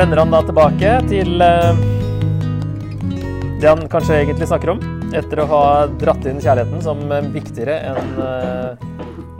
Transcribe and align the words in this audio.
vender 0.00 0.16
han 0.16 0.30
da 0.32 0.38
tilbake 0.40 0.90
til 1.10 1.42
eh, 1.44 1.80
det 3.60 3.68
han 3.68 3.82
kanskje 3.92 4.22
egentlig 4.22 4.46
snakker 4.48 4.70
om, 4.72 4.78
etter 5.12 5.42
å 5.42 5.48
ha 5.50 5.64
dratt 6.00 6.24
inn 6.30 6.40
kjærligheten 6.40 6.80
som 6.86 7.02
eh, 7.12 7.26
viktigere 7.34 7.74
enn 7.90 8.22
eh, 8.24 8.86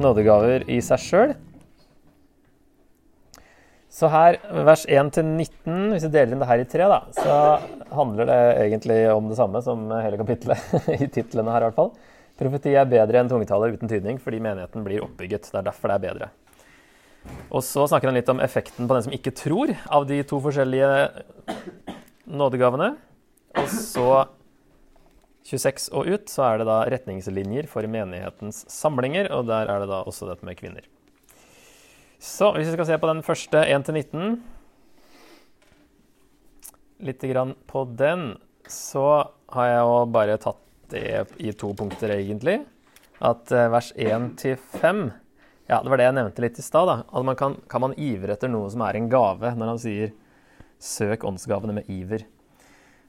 nådegaver 0.04 0.66
i 0.68 0.82
seg 0.84 1.00
sjøl. 1.00 1.32
Så 3.88 4.10
her, 4.12 4.36
vers 4.68 4.84
1-19, 4.84 5.94
hvis 5.94 6.04
vi 6.04 6.12
deler 6.12 6.36
inn 6.36 6.44
det 6.44 6.50
her 6.52 6.66
i 6.66 6.68
tre, 6.68 6.90
da, 6.92 7.00
så 7.16 7.40
handler 7.96 8.28
det 8.28 8.38
egentlig 8.66 9.00
om 9.14 9.32
det 9.32 9.40
samme 9.40 9.64
som 9.64 9.88
hele 9.96 10.20
kapittelet 10.20 10.76
i 11.00 11.08
titlene 11.08 11.56
her, 11.56 11.64
i 11.64 11.70
hvert 11.70 11.80
fall. 11.80 11.94
Profeti 12.36 12.76
er 12.76 12.92
bedre 12.92 13.24
enn 13.24 13.32
tungetale 13.32 13.72
uten 13.72 13.88
tydning 13.88 14.20
fordi 14.20 14.44
menigheten 14.44 14.84
blir 14.84 15.08
oppbygget. 15.08 15.48
Det 15.48 15.62
er 15.62 15.70
derfor 15.72 15.88
det 15.88 16.02
er 16.02 16.06
bedre. 16.10 16.32
Og 17.50 17.62
så 17.66 17.86
snakker 17.90 18.10
han 18.10 18.16
litt 18.16 18.30
om 18.32 18.40
effekten 18.42 18.88
på 18.88 18.96
den 18.96 19.06
som 19.06 19.14
ikke 19.14 19.34
tror, 19.36 19.72
av 19.90 20.06
de 20.08 20.20
to 20.26 20.38
forskjellige 20.42 20.90
nådegavene. 22.30 22.92
Og 23.58 23.72
så 23.72 24.10
26 25.50 25.90
og 25.96 26.06
ut 26.06 26.30
så 26.30 26.46
er 26.46 26.60
det 26.60 26.68
da 26.68 26.78
retningslinjer 26.92 27.68
for 27.70 27.86
menighetens 27.90 28.62
samlinger, 28.70 29.30
og 29.34 29.48
der 29.50 29.70
er 29.72 29.82
det 29.82 29.90
da 29.90 30.02
også 30.06 30.28
dette 30.30 30.46
med 30.46 30.58
kvinner. 30.60 30.86
Så 32.20 32.52
hvis 32.54 32.68
vi 32.68 32.76
skal 32.76 32.88
se 32.90 32.98
på 33.00 33.08
den 33.10 33.22
første 33.24 33.64
1-19 33.64 34.40
Litt 37.00 37.22
grann 37.24 37.54
på 37.64 37.86
den, 37.96 38.34
så 38.68 39.06
har 39.54 39.68
jeg 39.70 39.84
jo 39.88 39.94
bare 40.12 40.34
tatt 40.36 40.58
det 40.92 41.22
i 41.40 41.54
to 41.56 41.70
punkter, 41.72 42.12
egentlig. 42.12 42.58
At 43.24 43.48
eh, 43.56 43.70
vers 43.72 43.88
1-5 43.96 45.00
Ja, 45.70 45.82
det 45.82 45.90
var 45.92 46.00
det 46.00 46.08
jeg 46.08 46.14
nevnte 46.16 46.42
litt 46.42 46.56
i 46.58 46.62
stad. 46.66 46.90
Kan, 47.38 47.54
kan 47.70 47.82
man 47.84 47.92
ivre 47.94 48.34
etter 48.34 48.50
noe 48.50 48.66
som 48.72 48.82
er 48.82 48.96
en 48.98 49.06
gave, 49.12 49.52
når 49.54 49.68
han 49.70 49.78
sier 49.78 50.10
'søk 50.82 51.22
åndsgavene 51.28 51.76
med 51.76 51.86
iver'. 51.86 52.24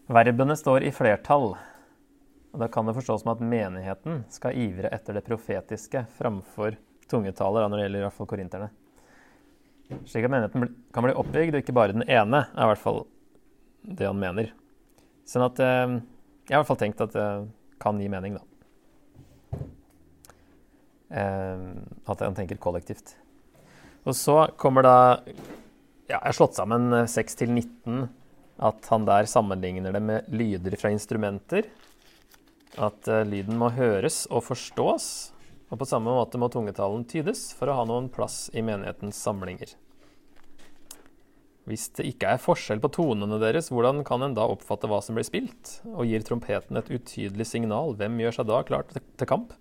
Verbene 0.06 0.54
står 0.54 0.86
i 0.86 0.92
flertall. 0.94 1.56
Og 2.54 2.60
Da 2.60 2.68
kan 2.68 2.86
det 2.86 2.94
forstås 2.94 3.24
som 3.24 3.32
at 3.32 3.42
menigheten 3.42 4.26
skal 4.30 4.54
ivre 4.54 4.94
etter 4.94 5.18
det 5.18 5.26
profetiske 5.26 6.06
framfor 6.20 6.78
tungetaler, 7.10 7.66
når 7.66 7.78
det 7.78 7.86
gjelder 7.88 8.00
i 8.00 8.06
hvert 8.06 8.20
fall 8.20 8.30
korinterne. 8.30 8.70
Slik 10.06 10.26
at 10.26 10.32
menigheten 10.32 10.76
kan 10.94 11.04
bli 11.04 11.18
oppbygd, 11.18 11.56
og 11.56 11.64
ikke 11.64 11.74
bare 11.74 11.98
den 11.98 12.06
ene, 12.06 12.46
er 12.46 12.64
i 12.64 12.70
hvert 12.76 12.86
fall 12.86 13.08
det 13.82 14.06
han 14.06 14.22
mener. 14.22 14.54
Sånn 15.26 15.50
at 15.50 15.60
eh, 15.60 15.98
Jeg 16.46 16.54
har 16.54 16.62
i 16.62 16.62
hvert 16.62 16.68
fall 16.68 16.84
tenkt 16.86 17.02
at 17.02 17.14
det 17.18 17.28
kan 17.80 17.98
gi 17.98 18.08
mening, 18.08 18.38
da. 18.38 18.51
Eh, 21.12 21.68
at 22.08 22.24
han 22.24 22.38
tenker 22.38 22.60
kollektivt. 22.62 23.16
Og 24.08 24.16
så 24.18 24.46
kommer 24.58 24.86
da 24.86 24.98
Ja, 26.10 26.18
jeg 26.18 26.32
har 26.32 26.36
slått 26.36 26.58
sammen 26.58 26.92
6 27.08 27.38
til 27.40 27.54
19. 27.54 28.10
At 28.62 28.88
han 28.92 29.06
der 29.08 29.30
sammenligner 29.30 29.94
det 29.96 30.02
med 30.04 30.32
lyder 30.32 30.76
fra 30.80 30.92
instrumenter. 30.94 31.70
At 32.78 33.08
uh, 33.08 33.24
lyden 33.28 33.58
må 33.60 33.72
høres 33.74 34.26
og 34.32 34.44
forstås. 34.50 35.06
Og 35.72 35.80
på 35.80 35.88
samme 35.88 36.12
måte 36.12 36.40
må 36.40 36.50
tungetalen 36.52 37.06
tydes 37.08 37.50
for 37.56 37.72
å 37.72 37.78
ha 37.80 37.88
noen 37.88 38.10
plass 38.12 38.50
i 38.54 38.64
menighetens 38.64 39.20
samlinger. 39.24 39.72
Hvis 41.70 41.88
det 41.96 42.10
ikke 42.10 42.34
er 42.34 42.42
forskjell 42.42 42.82
på 42.84 42.92
tonene 42.92 43.38
deres, 43.40 43.70
hvordan 43.72 44.02
kan 44.08 44.26
en 44.26 44.36
da 44.36 44.48
oppfatte 44.52 44.90
hva 44.92 45.00
som 45.06 45.16
blir 45.16 45.28
spilt? 45.28 45.78
Og 45.94 46.10
gir 46.10 46.26
trompeten 46.28 46.80
et 46.80 46.92
utydelig 46.92 47.48
signal, 47.54 47.96
hvem 47.96 48.20
gjør 48.20 48.40
seg 48.40 48.50
da 48.50 48.62
klar 48.68 48.88
til 48.92 49.30
kamp? 49.30 49.54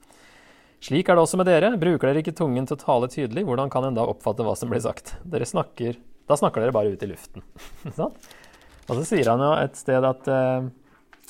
Slik 0.81 1.11
er 1.11 1.19
det 1.19 1.25
også 1.25 1.41
med 1.41 1.49
dere. 1.51 1.75
Bruker 1.81 2.09
dere 2.09 2.23
ikke 2.23 2.37
tungen 2.37 2.69
til 2.69 2.79
å 2.79 2.81
tale 2.81 3.11
tydelig, 3.13 3.45
hvordan 3.49 3.73
kan 3.73 3.85
en 3.89 3.99
da 3.99 4.07
oppfatte 4.09 4.47
hva 4.47 4.57
som 4.57 4.73
blir 4.73 4.81
sagt? 4.85 5.15
Snakker, 5.29 5.99
da 6.29 6.39
snakker 6.41 6.65
dere 6.65 6.77
bare 6.77 6.95
ut 6.95 7.05
i 7.05 7.11
luften. 7.11 7.45
og 8.01 8.95
så 8.97 9.05
sier 9.05 9.29
han 9.29 9.45
jo 9.45 9.53
et 9.61 9.77
sted 9.79 10.07
at 10.09 10.31
eh, 10.33 10.71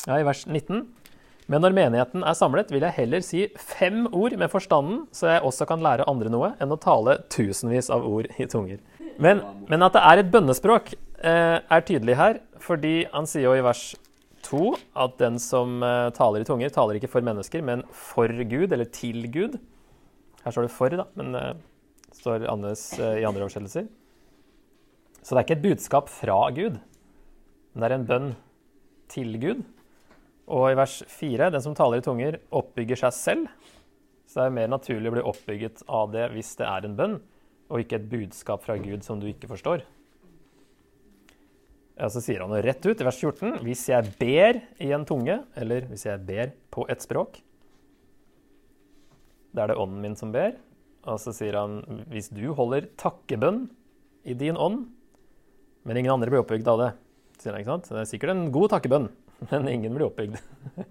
ja, 0.07 0.21
i 0.21 0.27
vers 0.27 0.47
19 0.47 0.87
men 1.51 1.65
når 1.65 1.75
menigheten 1.75 2.23
er 2.23 2.37
samlet, 2.39 2.69
vil 2.71 2.85
jeg 2.87 2.95
heller 2.95 3.23
si 3.27 3.41
fem 3.59 4.05
ord 4.15 4.37
med 4.39 4.53
forstanden, 4.53 5.01
så 5.11 5.33
jeg 5.33 5.47
også 5.49 5.67
kan 5.67 5.83
lære 5.83 6.07
andre 6.11 6.31
noe, 6.31 6.53
enn 6.63 6.71
å 6.71 6.79
tale 6.79 7.17
tusenvis 7.33 7.91
av 7.91 8.07
ord 8.07 8.29
i 8.39 8.47
tunger. 8.51 8.79
Men, 9.21 9.43
men 9.67 9.83
at 9.83 9.97
det 9.97 10.03
er 10.13 10.23
et 10.23 10.31
bønnespråk, 10.31 10.93
eh, 11.19 11.57
er 11.59 11.83
tydelig 11.89 12.17
her, 12.21 12.39
fordi 12.63 12.95
han 13.11 13.27
sier 13.27 13.49
jo 13.49 13.57
i 13.59 13.65
vers 13.67 13.83
2 14.51 14.61
at 15.05 15.17
den 15.21 15.39
som 15.43 15.81
eh, 15.87 16.11
taler 16.17 16.43
i 16.43 16.49
tunger, 16.49 16.73
taler 16.75 16.99
ikke 16.99 17.11
for 17.13 17.25
mennesker, 17.25 17.63
men 17.65 17.85
for 17.95 18.29
Gud, 18.51 18.73
eller 18.73 18.89
til 18.91 19.25
Gud. 19.33 19.59
Her 20.45 20.55
står 20.55 20.67
det 20.67 20.75
'for', 20.75 20.97
da, 20.97 21.07
men 21.15 21.35
eh, 21.35 21.55
det 22.11 22.19
står 22.19 22.47
annerledes 22.51 22.99
eh, 22.99 23.21
i 23.23 23.27
andre 23.29 23.47
oversettelser. 23.47 23.89
Så 25.23 25.35
det 25.35 25.39
er 25.39 25.47
ikke 25.47 25.59
et 25.59 25.69
budskap 25.69 26.09
fra 26.09 26.51
Gud, 26.51 26.81
men 27.73 27.83
det 27.83 27.91
er 27.91 27.99
en 27.99 28.09
bønn 28.09 28.31
til 29.09 29.37
Gud. 29.41 29.63
Og 30.51 30.73
i 30.73 30.79
vers 30.79 31.03
4, 31.07 31.51
den 31.55 31.63
som 31.63 31.75
taler 31.75 32.01
i 32.01 32.05
tunger, 32.05 32.41
oppbygger 32.51 32.99
seg 33.05 33.13
selv. 33.15 33.47
Så 34.27 34.41
det 34.41 34.47
er 34.47 34.57
mer 34.57 34.71
naturlig 34.73 35.11
å 35.11 35.15
bli 35.15 35.29
oppbygget 35.31 35.83
av 35.87 36.11
det 36.11 36.31
hvis 36.35 36.57
det 36.59 36.67
er 36.67 36.87
en 36.87 36.97
bønn, 36.99 37.17
og 37.71 37.83
ikke 37.83 38.01
et 38.01 38.11
budskap 38.11 38.65
fra 38.65 38.77
Gud 38.81 39.05
som 39.07 39.21
du 39.21 39.29
ikke 39.31 39.51
forstår. 39.51 39.85
Og 42.01 42.13
så 42.15 42.23
sier 42.25 42.41
han 42.41 42.53
det 42.55 42.63
rett 42.65 42.87
ut 42.87 43.01
i 43.03 43.07
vers 43.07 43.19
14. 43.21 43.59
Hvis 43.65 43.85
jeg 43.91 44.13
ber 44.21 44.61
i 44.81 44.91
en 44.97 45.05
tunge, 45.09 45.37
eller 45.61 45.85
hvis 45.91 46.07
jeg 46.09 46.23
ber 46.27 46.55
på 46.73 46.87
et 46.93 47.05
språk, 47.05 47.41
da 49.53 49.65
er 49.65 49.73
det 49.73 49.81
ånden 49.83 50.01
min 50.05 50.17
som 50.17 50.33
ber. 50.33 50.55
Og 51.09 51.21
så 51.21 51.35
sier 51.35 51.57
han 51.59 52.05
hvis 52.13 52.31
du 52.33 52.51
holder 52.57 52.89
takkebønn 53.01 53.67
i 54.29 54.37
din 54.39 54.59
ånd, 54.61 54.87
men 55.85 55.97
ingen 55.97 56.13
andre 56.13 56.33
blir 56.33 56.45
oppbygd 56.45 56.69
av 56.71 56.81
det. 56.81 56.91
Sier 57.41 57.55
han, 57.55 57.63
ikke 57.63 57.75
sant? 57.75 57.89
Det 57.89 58.03
er 58.03 58.11
sikkert 58.11 58.35
en 58.35 58.47
god 58.55 58.73
takkebønn, 58.75 59.09
men 59.53 59.73
ingen 59.73 59.97
blir 59.97 60.11
oppbygd. 60.11 60.41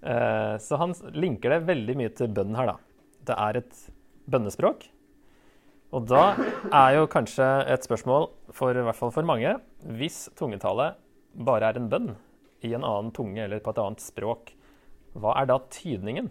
Eh, 0.00 0.54
så 0.64 0.78
han 0.80 0.94
linker 1.12 1.52
det 1.52 1.66
veldig 1.68 1.94
mye 2.00 2.10
til 2.16 2.30
bønnen 2.32 2.56
her, 2.56 2.70
da. 2.70 3.02
Det 3.28 3.34
er 3.36 3.58
et 3.58 3.80
bønnespråk. 4.32 4.86
Og 5.90 6.06
da 6.06 6.36
er 6.70 6.96
jo 7.00 7.08
kanskje 7.10 7.46
et 7.70 7.86
spørsmål, 7.86 8.28
for 8.54 8.70
i 8.70 8.82
hvert 8.86 8.98
fall 8.98 9.10
for 9.14 9.26
mange, 9.26 9.56
hvis 9.98 10.28
tungetale 10.38 10.92
bare 11.34 11.72
er 11.72 11.80
en 11.80 11.88
bønn 11.90 12.12
i 12.66 12.70
en 12.76 12.84
annen 12.84 13.10
tunge 13.14 13.42
eller 13.42 13.62
på 13.64 13.72
et 13.74 13.80
annet 13.82 14.04
språk, 14.04 14.52
hva 15.18 15.34
er 15.40 15.48
da 15.50 15.58
tydningen? 15.74 16.30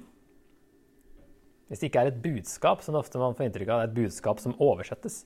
Hvis 1.68 1.82
det 1.82 1.90
ikke 1.90 2.06
er 2.06 2.14
et 2.14 2.22
budskap, 2.24 2.82
som 2.86 2.98
ofte 2.98 3.20
man 3.22 3.36
får 3.36 3.50
inntrykk 3.50 3.74
av, 3.74 3.82
det 3.82 3.90
er 3.90 3.92
et 3.92 4.00
budskap 4.00 4.40
som 4.42 4.56
oversettes, 4.64 5.26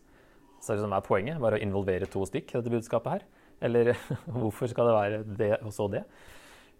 så 0.63 0.73
er 0.73 0.79
det 0.79 0.85
som 0.87 0.95
er 0.95 1.05
poenget, 1.05 1.39
bare 1.43 1.59
å 1.59 1.63
involvere 1.63 2.09
to 2.09 2.25
stykk 2.27 2.51
i 2.51 2.57
dette 2.57 2.73
budskapet 2.73 3.13
her. 3.13 3.27
Eller 3.63 3.93
hvorfor 4.39 4.71
skal 4.71 4.89
det 4.89 4.97
være 4.97 5.21
det 5.39 5.51
og 5.61 5.75
så 5.75 5.87
det? 5.93 6.03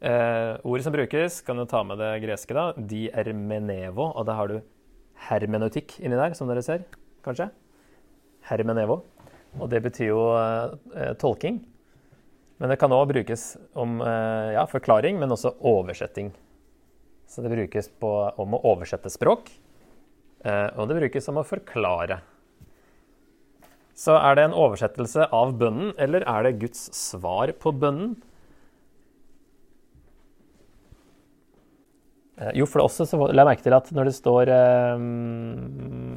Eh, 0.04 0.58
ordet 0.66 0.88
som 0.88 0.96
brukes, 0.96 1.40
kan 1.46 1.60
du 1.60 1.68
ta 1.70 1.84
med 1.88 2.02
det 2.02 2.12
greske, 2.26 2.56
da. 2.58 2.72
Di 2.76 3.06
ermenevo. 3.14 4.10
Og 4.10 4.26
da 4.28 4.36
har 4.40 4.52
du 4.52 4.58
hermeneutikk 5.30 6.00
inni 6.02 6.18
der, 6.20 6.36
som 6.36 6.50
dere 6.50 6.66
ser, 6.66 6.84
kanskje. 7.26 7.50
Hermenevo. 8.50 9.02
Og 9.62 9.70
det 9.72 9.84
betyr 9.86 10.12
jo 10.12 10.24
eh, 10.38 11.14
tolking. 11.22 11.62
Men 12.62 12.72
det 12.72 12.80
kan 12.82 12.94
òg 12.96 13.10
brukes 13.12 13.54
om 13.76 13.98
eh, 14.02 14.54
ja, 14.56 14.66
forklaring, 14.70 15.18
men 15.20 15.34
også 15.34 15.56
oversetting. 15.68 16.32
Så 17.28 17.42
det 17.44 17.54
brukes 17.54 17.90
på, 18.00 18.12
om 18.40 18.54
å 18.56 18.62
oversette 18.74 19.12
språk, 19.12 19.50
eh, 20.46 20.70
og 20.78 20.88
det 20.90 21.00
brukes 21.02 21.28
om 21.32 21.42
å 21.42 21.48
forklare. 21.48 22.20
Så 23.98 24.16
er 24.18 24.38
det 24.38 24.48
en 24.48 24.56
oversettelse 24.58 25.28
av 25.34 25.54
bønnen, 25.58 25.94
eller 26.02 26.26
er 26.30 26.46
det 26.48 26.60
Guds 26.62 26.88
svar 26.98 27.52
på 27.62 27.74
bønnen? 27.78 28.16
Eh, 32.38 32.54
jo, 32.58 32.66
for 32.70 32.82
det 32.82 32.88
også 32.88 33.06
så 33.10 33.20
la 33.28 33.44
jeg 33.44 33.50
merke 33.52 33.66
til 33.66 33.78
at 33.78 33.92
når 33.94 34.10
det 34.10 34.16
står 34.18 34.54
um, 34.98 36.16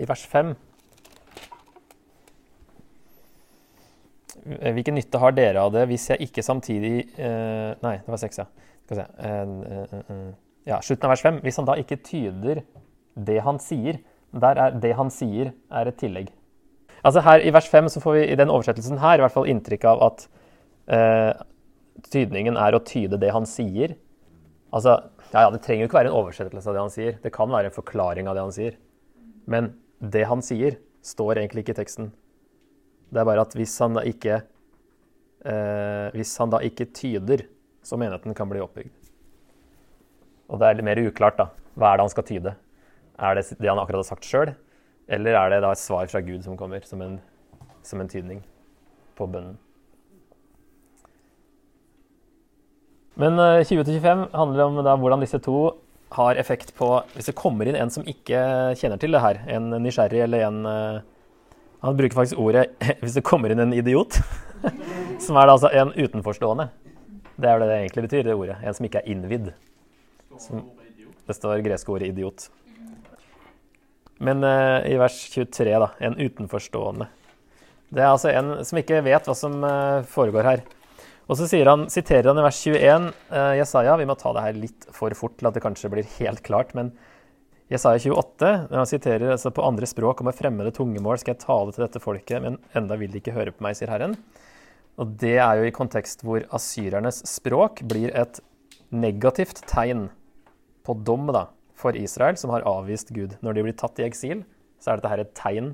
i 0.00 0.06
vers 0.08 0.24
5 0.30 0.54
Hvilken 4.44 4.98
nytte 4.98 5.20
har 5.22 5.32
dere 5.32 5.62
av 5.64 5.72
det 5.72 5.86
hvis 5.88 6.10
jeg 6.12 6.26
ikke 6.26 6.44
samtidig 6.44 6.96
uh, 7.16 7.72
Nei, 7.84 7.96
det 8.04 8.12
var 8.12 8.20
6, 8.20 8.40
ja. 8.42 8.48
Skal 8.84 8.98
vi 8.98 9.00
se. 9.00 9.06
Uh, 9.24 10.02
uh, 10.10 10.32
ja, 10.68 10.80
slutten 10.84 11.08
av 11.08 11.14
vers 11.14 11.24
5. 11.24 11.38
Hvis 11.46 11.60
han 11.60 11.68
da 11.68 11.78
ikke 11.80 12.00
tyder 12.04 12.60
det 13.14 13.38
han 13.46 13.60
sier 13.62 14.02
Der 14.34 14.60
er 14.60 14.76
det 14.82 14.92
han 14.98 15.12
sier, 15.14 15.54
er 15.72 15.88
et 15.88 15.96
tillegg. 16.00 16.28
Altså 17.04 17.22
her 17.24 17.44
I 17.44 17.52
vers 17.54 17.68
5 17.72 17.88
så 17.94 18.04
får 18.04 18.18
vi 18.18 18.24
i 18.32 18.38
den 18.40 18.52
oversettelsen 18.52 19.00
her 19.00 19.20
i 19.20 19.24
hvert 19.24 19.34
fall 19.34 19.48
inntrykk 19.48 19.84
av 19.92 20.08
at 20.10 20.28
tydningen 22.12 22.58
er 22.60 22.76
å 22.76 22.82
tyde 22.84 23.16
det 23.22 23.30
han 23.32 23.46
sier. 23.48 23.94
Altså, 24.74 24.96
ja, 25.30 25.44
ja, 25.44 25.50
Det 25.54 25.62
trenger 25.64 25.84
jo 25.84 25.88
ikke 25.88 26.00
være 26.00 26.10
en 26.10 26.18
oversettelse 26.18 26.68
av 26.68 26.76
det 26.76 26.82
han 26.82 26.92
sier. 26.92 27.16
Det 27.22 27.32
kan 27.32 27.52
være 27.52 27.70
en 27.70 27.76
forklaring 27.76 28.28
av 28.28 28.36
det 28.36 28.44
han 28.44 28.54
sier. 28.54 28.76
Men 29.50 29.72
det 30.00 30.24
han 30.28 30.42
sier, 30.44 30.78
står 31.04 31.40
egentlig 31.40 31.64
ikke 31.64 31.74
i 31.74 31.80
teksten. 31.82 32.10
Det 33.12 33.20
er 33.20 33.28
bare 33.28 33.44
at 33.44 33.54
hvis 33.56 33.74
han 33.82 33.96
da 33.98 34.04
ikke, 34.08 34.40
eh, 35.44 36.06
hvis 36.16 36.32
han 36.40 36.52
da 36.54 36.62
ikke 36.64 36.88
tyder, 36.96 37.44
så 37.84 37.98
menigheten 38.00 38.36
kan 38.36 38.48
bli 38.48 38.62
oppbygd. 38.64 38.92
Og 40.48 40.60
det 40.60 40.68
er 40.68 40.78
litt 40.78 40.88
mer 40.88 41.02
uklart, 41.04 41.36
da. 41.40 41.50
Hva 41.76 41.92
er 41.92 41.98
det 41.98 42.06
han 42.06 42.14
skal 42.14 42.28
tyde? 42.28 42.56
Er 43.20 43.36
det 43.36 43.44
det 43.60 43.68
han 43.68 43.80
akkurat 43.80 44.02
har 44.02 44.10
sagt 44.14 44.26
sjøl, 44.28 44.54
eller 45.08 45.36
er 45.38 45.52
det 45.52 45.62
da 45.62 45.70
et 45.74 45.82
svar 45.82 46.08
fra 46.10 46.24
Gud 46.24 46.42
som 46.44 46.56
kommer 46.56 46.84
som 46.88 47.04
en, 47.04 47.20
som 47.84 48.00
en 48.00 48.10
tydning? 48.10 48.42
på 49.18 49.26
bønnen. 49.30 49.56
Men 53.20 53.38
20-25 53.38 54.26
handler 54.34 54.64
om 54.64 54.80
da, 54.82 54.96
hvordan 54.98 55.22
disse 55.22 55.38
to 55.42 55.58
har 56.14 56.38
effekt 56.40 56.72
på 56.78 56.88
Hvis 57.14 57.30
det 57.30 57.36
kommer 57.38 57.68
inn 57.68 57.78
en 57.78 57.90
som 57.90 58.06
ikke 58.06 58.38
kjenner 58.78 59.00
til 59.02 59.14
det 59.14 59.22
her, 59.22 59.40
en 59.56 59.70
nysgjerrig 59.82 60.22
eller 60.24 60.46
en 60.46 60.58
Han 61.84 61.98
bruker 61.98 62.16
faktisk 62.16 62.40
ordet 62.40 62.68
hvis 63.02 63.18
det 63.18 63.26
kommer 63.26 63.52
inn 63.52 63.60
en 63.60 63.74
idiot, 63.76 64.20
som 65.24 65.36
er 65.36 65.50
altså 65.52 65.68
en 65.68 65.92
utenforstående. 65.92 66.70
Det 67.36 67.50
er 67.50 67.60
det 67.60 67.68
det 67.68 67.78
egentlig 67.80 68.04
betyr, 68.06 68.22
det 68.24 68.36
ordet. 68.38 68.56
En 68.62 68.76
som 68.76 68.86
ikke 68.86 69.02
er 69.02 69.10
innvidd. 69.10 69.50
Som, 70.40 70.62
det 71.26 71.36
står 71.36 71.64
greske 71.66 71.92
ordet 71.92 72.08
'idiot'. 72.08 72.48
Men 74.18 74.44
uh, 74.44 74.80
i 74.86 74.96
vers 74.98 75.16
23, 75.34 75.74
da, 75.82 75.90
en 75.98 76.16
utenforstående. 76.20 77.08
Det 77.94 78.02
er 78.02 78.10
altså 78.10 78.30
en 78.30 78.56
som 78.66 78.78
ikke 78.78 79.02
vet 79.04 79.26
hva 79.28 79.34
som 79.36 79.58
uh, 79.64 80.06
foregår 80.08 80.46
her. 80.46 80.64
Og 81.24 81.38
så 81.38 81.48
han, 81.64 81.86
siterer 81.88 82.28
han 82.28 82.38
i 82.40 82.44
vers 82.44 82.60
21 82.60 83.10
uh, 83.32 83.54
Jesaja. 83.56 83.96
Vi 83.96 84.06
må 84.08 84.16
ta 84.20 84.34
det 84.36 84.44
her 84.44 84.56
litt 84.58 84.86
for 84.92 85.14
fort 85.16 85.38
til 85.40 85.48
at 85.48 85.56
det 85.56 85.64
kanskje 85.64 85.90
blir 85.92 86.08
helt 86.18 86.42
klart. 86.44 86.74
Men 86.76 86.92
Jesaja 87.72 87.96
28, 88.12 88.50
når 88.68 88.76
han 88.76 88.90
siterer 88.90 89.32
altså, 89.32 89.52
på 89.54 89.64
andre 89.64 89.88
språk 89.88 90.20
og 90.20 90.28
med 90.28 90.36
fremmede 90.36 90.74
tungemål 90.76 91.22
skal 91.22 91.32
jeg 91.32 91.44
tale 91.46 91.72
til 91.72 91.86
dette 91.86 92.02
folket, 92.02 92.42
men 92.44 92.58
enda 92.76 92.98
vil 93.00 93.12
de 93.12 93.22
ikke 93.22 93.36
høre 93.36 93.54
på 93.56 93.64
meg, 93.64 93.78
sier 93.78 93.92
Herren. 93.92 94.18
Og 95.00 95.16
det 95.18 95.38
er 95.40 95.58
jo 95.58 95.70
i 95.70 95.74
kontekst 95.74 96.22
hvor 96.26 96.44
asyrernes 96.54 97.22
språk 97.26 97.80
blir 97.88 98.12
et 98.14 98.42
negativt 98.94 99.64
tegn 99.70 100.10
på 100.84 100.94
dom 101.08 101.32
da, 101.32 101.48
for 101.74 101.96
Israel, 101.96 102.36
som 102.38 102.52
har 102.52 102.66
avvist 102.68 103.10
Gud. 103.16 103.38
Når 103.42 103.56
de 103.56 103.64
blir 103.64 103.78
tatt 103.80 103.98
i 103.98 104.06
eksil, 104.06 104.44
så 104.78 104.92
er 104.92 105.00
dette 105.00 105.10
her 105.10 105.24
et 105.24 105.34
tegn, 105.38 105.72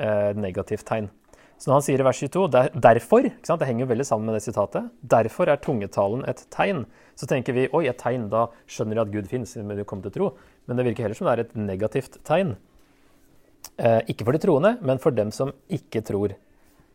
eh, 0.00 0.32
negativt 0.34 0.88
tegn. 0.88 1.12
Så 1.58 1.70
når 1.70 1.80
han 1.80 1.84
sier 1.88 2.00
i 2.00 2.06
vers 2.06 2.20
22 2.22 2.44
der, 2.54 2.68
derfor, 2.86 3.26
det 3.26 3.66
henger 3.66 3.82
jo 3.82 3.90
veldig 3.90 4.06
sammen 4.06 4.30
med 4.30 4.38
det 4.38 4.44
sitatet, 4.46 4.90
derfor 5.02 5.50
er 5.50 5.58
tungetalen 5.62 6.22
et 6.30 6.44
tegn, 6.54 6.84
så 7.18 7.26
tenker 7.26 7.56
vi 7.56 7.66
oi, 7.74 7.88
et 7.90 7.98
tegn, 7.98 8.28
da 8.30 8.46
skjønner 8.70 9.00
de 9.00 9.02
at 9.02 9.14
Gud 9.14 9.30
fins, 9.30 9.56
men 9.58 9.74
du 9.74 9.82
kommer 9.82 10.06
til 10.06 10.14
tro. 10.14 10.28
Men 10.70 10.78
det 10.78 10.86
virker 10.86 11.06
heller 11.06 11.18
som 11.18 11.26
det 11.26 11.34
er 11.34 11.42
et 11.46 11.56
negativt 11.58 12.20
tegn. 12.28 12.54
Eh, 13.74 14.00
ikke 14.12 14.28
for 14.28 14.36
de 14.36 14.42
troende, 14.42 14.76
men 14.86 15.02
for 15.02 15.14
dem 15.14 15.32
som 15.34 15.50
ikke 15.66 16.04
tror, 16.06 16.36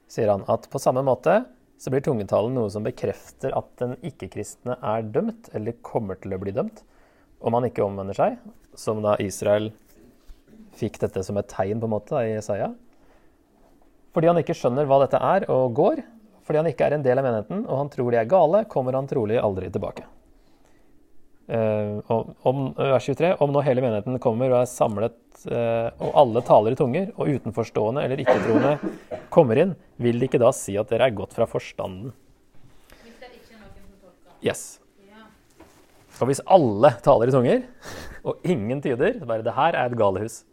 sier 0.07 0.31
han. 0.31 0.47
At 0.47 0.69
på 0.71 0.79
samme 0.79 1.03
måte 1.03 1.41
så 1.83 1.91
blir 1.91 2.03
tungetalen 2.05 2.55
noe 2.55 2.71
som 2.71 2.85
bekrefter 2.85 3.51
at 3.57 3.67
den 3.81 3.97
ikke-kristne 4.05 4.77
er 4.79 5.03
dømt, 5.03 5.51
eller 5.57 5.75
kommer 5.83 6.19
til 6.23 6.35
å 6.35 6.39
bli 6.39 6.55
dømt 6.55 6.85
om 7.43 7.57
han 7.57 7.67
ikke 7.67 7.83
omvender 7.83 8.15
seg, 8.15 8.37
som 8.79 9.01
da 9.03 9.17
Israel 9.19 9.73
fikk 10.79 11.01
dette 11.01 11.25
som 11.27 11.37
et 11.37 11.49
tegn 11.51 11.81
på 11.81 11.89
en 11.89 11.95
måte 11.97 12.15
da, 12.15 12.23
i 12.23 12.37
Jesaja. 12.37 12.71
Fordi 14.13 14.29
han 14.29 14.39
ikke 14.41 14.55
skjønner 14.57 14.89
hva 14.89 14.99
dette 15.03 15.19
er 15.19 15.47
og 15.51 15.73
går, 15.77 16.03
fordi 16.43 16.59
han 16.59 16.69
ikke 16.69 16.87
er 16.87 16.97
en 16.97 17.05
del 17.05 17.19
av 17.19 17.25
menigheten, 17.25 17.63
og 17.65 17.79
han 17.81 17.89
tror 17.93 18.11
de 18.11 18.19
er 18.19 18.29
gale, 18.29 18.65
kommer 18.69 18.97
han 18.97 19.07
trolig 19.09 19.39
aldri 19.41 19.71
tilbake. 19.73 20.05
Uh, 21.43 21.99
om, 22.47 22.69
vers 22.77 23.03
23, 23.09 23.33
om 23.43 23.51
nå 23.51 23.61
hele 23.65 23.81
menigheten 23.83 24.15
kommer 24.23 24.53
og 24.53 24.61
er 24.61 24.69
samlet, 24.71 25.17
uh, 25.49 25.89
og 25.99 26.13
alle 26.21 26.43
taler 26.47 26.75
i 26.75 26.79
tunger, 26.79 27.09
og 27.17 27.33
utenforstående 27.35 28.05
eller 28.05 28.21
ikke-troende 28.23 28.77
kommer 29.33 29.59
inn, 29.59 29.73
vil 30.03 30.21
de 30.21 30.29
ikke 30.29 30.41
da 30.41 30.53
si 30.55 30.77
at 30.79 30.93
dere 30.93 31.09
er 31.09 31.17
gått 31.17 31.35
fra 31.35 31.49
forstanden? 31.49 32.13
Hvis 33.01 33.19
det 33.19 33.33
ikke 33.33 33.57
er 33.57 33.59
noen 33.59 33.75
som 33.75 33.91
tolker? 33.97 34.39
Yes. 34.45 34.63
Og 36.23 36.29
hvis 36.29 36.39
alle 36.55 36.93
taler 37.03 37.27
i 37.27 37.35
tunger, 37.35 37.63
og 38.27 38.47
ingen 38.47 38.79
tyder, 38.83 39.17
så 39.19 39.27
bare 39.27 39.43
det 39.43 39.55
her 39.57 39.75
er 39.75 39.91
et 39.91 39.99
galehus. 39.99 40.43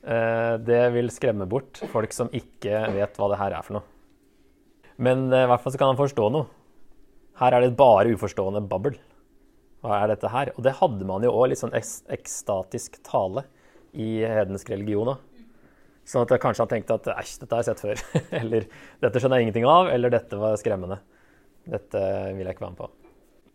Eh, 0.00 0.54
det 0.64 0.80
vil 0.94 1.12
skremme 1.12 1.44
bort 1.48 1.82
folk 1.92 2.14
som 2.16 2.30
ikke 2.32 2.86
vet 2.94 3.18
hva 3.20 3.28
det 3.32 3.40
her 3.40 3.56
er 3.58 3.66
for 3.66 3.78
noe. 3.78 3.86
Men 5.00 5.28
eh, 5.28 5.44
i 5.44 5.50
hvert 5.50 5.62
fall 5.64 5.74
så 5.74 5.80
kan 5.80 5.92
han 5.92 6.00
forstå 6.00 6.28
noe. 6.32 6.48
Her 7.40 7.56
er 7.56 7.64
det 7.64 7.76
bare 7.76 8.12
uforstående 8.14 8.62
babbel. 8.68 8.96
Hva 9.84 10.02
er 10.02 10.12
dette 10.12 10.28
her? 10.32 10.52
Og 10.56 10.64
det 10.64 10.76
hadde 10.80 11.08
man 11.08 11.24
jo 11.24 11.32
òg, 11.32 11.50
litt 11.52 11.60
sånn 11.60 11.76
ekstatisk 11.76 13.00
tale 13.06 13.46
i 13.96 14.20
hedensk 14.28 14.72
religion 14.72 15.14
òg. 15.14 15.26
Sånn 16.08 16.24
at 16.24 16.40
kanskje 16.42 16.64
han 16.64 16.70
tenkte 16.72 16.96
at 16.96 17.10
æsj, 17.12 17.34
dette 17.42 17.56
har 17.56 17.62
jeg 17.62 17.70
sett 17.70 17.84
før. 17.84 18.04
eller 18.40 18.66
dette 19.04 19.20
skjønner 19.20 19.40
jeg 19.40 19.48
ingenting 19.48 19.68
av. 19.68 19.92
Eller 19.92 20.12
dette 20.12 20.40
var 20.40 20.56
skremmende. 20.60 21.00
Dette 21.70 22.06
vil 22.36 22.46
jeg 22.46 22.56
ikke 22.56 22.66
være 22.66 22.74
med 22.74 22.80
på. 22.80 22.90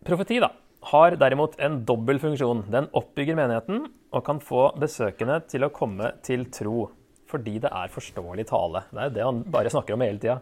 Profeti, 0.06 0.38
da 0.42 0.54
har 0.90 1.16
derimot 1.18 1.56
en 1.62 1.80
dobbel 1.86 2.20
funksjon. 2.22 2.64
Den 2.70 2.86
oppbygger 2.94 3.38
menigheten 3.38 3.88
og 4.14 4.22
kan 4.26 4.38
få 4.42 4.68
besøkende 4.78 5.40
til 5.50 5.66
å 5.66 5.72
komme 5.74 6.12
til 6.26 6.46
tro. 6.54 6.86
Fordi 7.26 7.56
det 7.64 7.72
er 7.74 7.90
forståelig 7.90 8.46
tale. 8.52 8.84
Det 8.92 9.02
er 9.02 9.14
det 9.16 9.24
han 9.26 9.42
bare 9.50 9.72
snakker 9.72 9.96
om 9.96 10.04
hele 10.06 10.22
tida. 10.22 10.38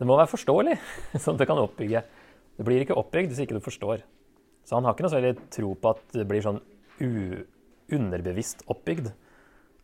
Det 0.00 0.08
må 0.08 0.16
være 0.18 0.32
forståelig, 0.32 0.74
sånn 1.22 1.36
at 1.36 1.44
det 1.44 1.48
kan 1.50 1.60
oppbygge. 1.62 2.02
Det 2.58 2.66
blir 2.66 2.82
ikke 2.82 2.98
oppbygd 2.98 3.30
hvis 3.30 3.44
ikke 3.44 3.60
du 3.60 3.64
forstår. 3.64 4.02
Så 4.66 4.76
han 4.76 4.86
har 4.86 4.96
ikke 4.96 5.06
noe 5.06 5.12
særlig 5.12 5.34
tro 5.54 5.72
på 5.78 5.94
at 5.94 6.02
det 6.16 6.26
blir 6.28 6.44
sånn 6.44 6.60
underbevisst 7.90 8.66
oppbygd 8.70 9.12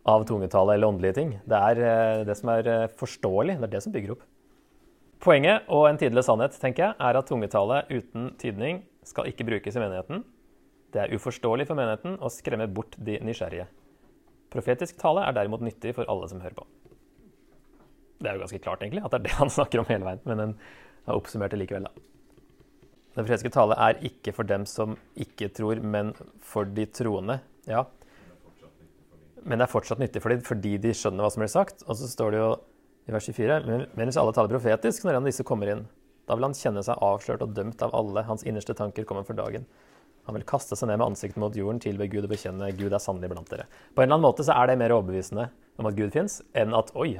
av 0.07 0.27
tungetale 0.29 0.77
eller 0.77 0.91
åndelige 0.91 1.17
ting. 1.17 1.33
Det 1.47 1.61
er 1.71 1.83
eh, 1.83 2.25
det 2.27 2.37
som 2.39 2.51
er 2.53 2.69
eh, 2.71 2.91
forståelig. 2.99 3.57
Det 3.61 3.69
er 3.69 3.73
det 3.73 3.85
som 3.87 3.95
bygger 3.95 4.15
opp. 4.15 4.27
Poenget, 5.23 5.65
og 5.73 5.89
en 5.89 5.99
tidlig 5.99 6.27
sannhet, 6.27 6.59
tenker 6.61 6.89
jeg, 6.89 6.99
er 7.03 7.19
at 7.19 7.31
tungetale 7.31 7.81
uten 7.89 8.29
tydning 8.39 8.83
skal 9.07 9.31
ikke 9.31 9.47
brukes 9.49 9.77
i 9.77 9.83
menigheten. 9.83 10.25
Det 10.95 11.03
er 11.03 11.15
uforståelig 11.17 11.67
for 11.69 11.79
menigheten 11.79 12.17
og 12.21 12.33
skremmer 12.35 12.71
bort 12.71 12.97
de 12.99 13.19
nysgjerrige. 13.27 13.67
Profetisk 14.53 14.99
tale 15.01 15.25
er 15.27 15.37
derimot 15.37 15.65
nyttig 15.65 15.95
for 15.97 16.09
alle 16.11 16.29
som 16.31 16.41
hører 16.43 16.57
på. 16.59 16.67
Det 18.17 18.31
er 18.31 18.39
jo 18.39 18.45
ganske 18.47 18.63
klart, 18.65 18.83
egentlig, 18.83 19.03
at 19.05 19.13
det 19.13 19.19
er 19.19 19.27
det 19.27 19.35
han 19.37 19.53
snakker 19.53 19.83
om 19.83 19.89
hele 19.91 20.07
veien. 20.07 20.23
Men 20.25 20.41
den 20.43 20.55
har 21.07 21.19
oppsummert 21.19 21.53
det 21.53 21.61
likevel, 21.61 21.89
da. 21.89 22.07
Den 23.17 23.25
profetiske 23.25 23.53
tale 23.53 23.77
er 23.81 24.01
ikke 24.05 24.33
for 24.37 24.49
dem 24.49 24.67
som 24.69 24.97
ikke 25.17 25.49
tror, 25.57 25.81
men 25.81 26.13
for 26.45 26.69
de 26.69 26.85
troende. 26.93 27.39
Ja. 27.69 27.85
Men 29.43 29.59
det 29.59 29.67
er 29.67 29.73
fortsatt 29.73 30.01
nyttig 30.03 30.21
for 30.25 30.35
dem 30.35 30.43
fordi 30.45 30.75
de 30.83 30.93
skjønner 30.97 31.25
hva 31.25 31.31
som 31.33 31.45
blir 31.45 31.53
sagt. 31.53 31.85
Og 31.87 31.97
så 31.97 32.09
står 32.11 32.35
det 32.35 32.43
jo 32.43 32.51
i 33.07 33.15
vers 33.15 33.29
24 33.31 33.61
men 33.95 34.09
hvis 34.09 34.19
alle 34.19 34.35
taler 34.35 34.51
profetisk 34.51 35.05
når 35.07 35.15
en 35.15 35.21
av 35.23 35.29
disse 35.31 35.47
kommer 35.47 35.71
inn, 35.71 35.85
da 36.27 36.37
vil 36.37 36.49
han 36.49 36.57
kjenne 36.59 36.83
seg 36.83 37.03
avslørt 37.03 37.45
og 37.45 37.55
dømt 37.55 37.83
av 37.87 37.95
alle. 37.95 38.25
Hans 38.27 38.43
innerste 38.47 38.75
tanker 38.75 39.07
kommer 39.07 39.27
for 39.27 39.39
dagen. 39.39 39.67
Han 40.27 40.35
vil 40.35 40.47
kaste 40.49 40.75
seg 40.75 40.91
ned 40.91 40.99
med 40.99 41.13
ansiktet 41.13 41.39
mot 41.39 41.55
jorden, 41.55 41.79
tilbe 41.83 42.09
Gud 42.11 42.27
og 42.27 42.33
bekjenne 42.33 42.73
Gud 42.75 42.91
er 42.91 43.03
sannelig 43.03 43.31
blant 43.31 43.51
dere. 43.53 43.69
På 43.95 44.03
en 44.03 44.09
eller 44.09 44.19
annen 44.19 44.27
måte 44.27 44.47
så 44.47 44.57
er 44.59 44.73
det 44.73 44.79
mer 44.81 44.95
overbevisende 44.97 45.49
om 45.79 45.87
at 45.87 45.99
Gud 45.99 46.11
fins, 46.15 46.41
enn 46.57 46.75
at 46.75 46.91
oi, 46.99 47.13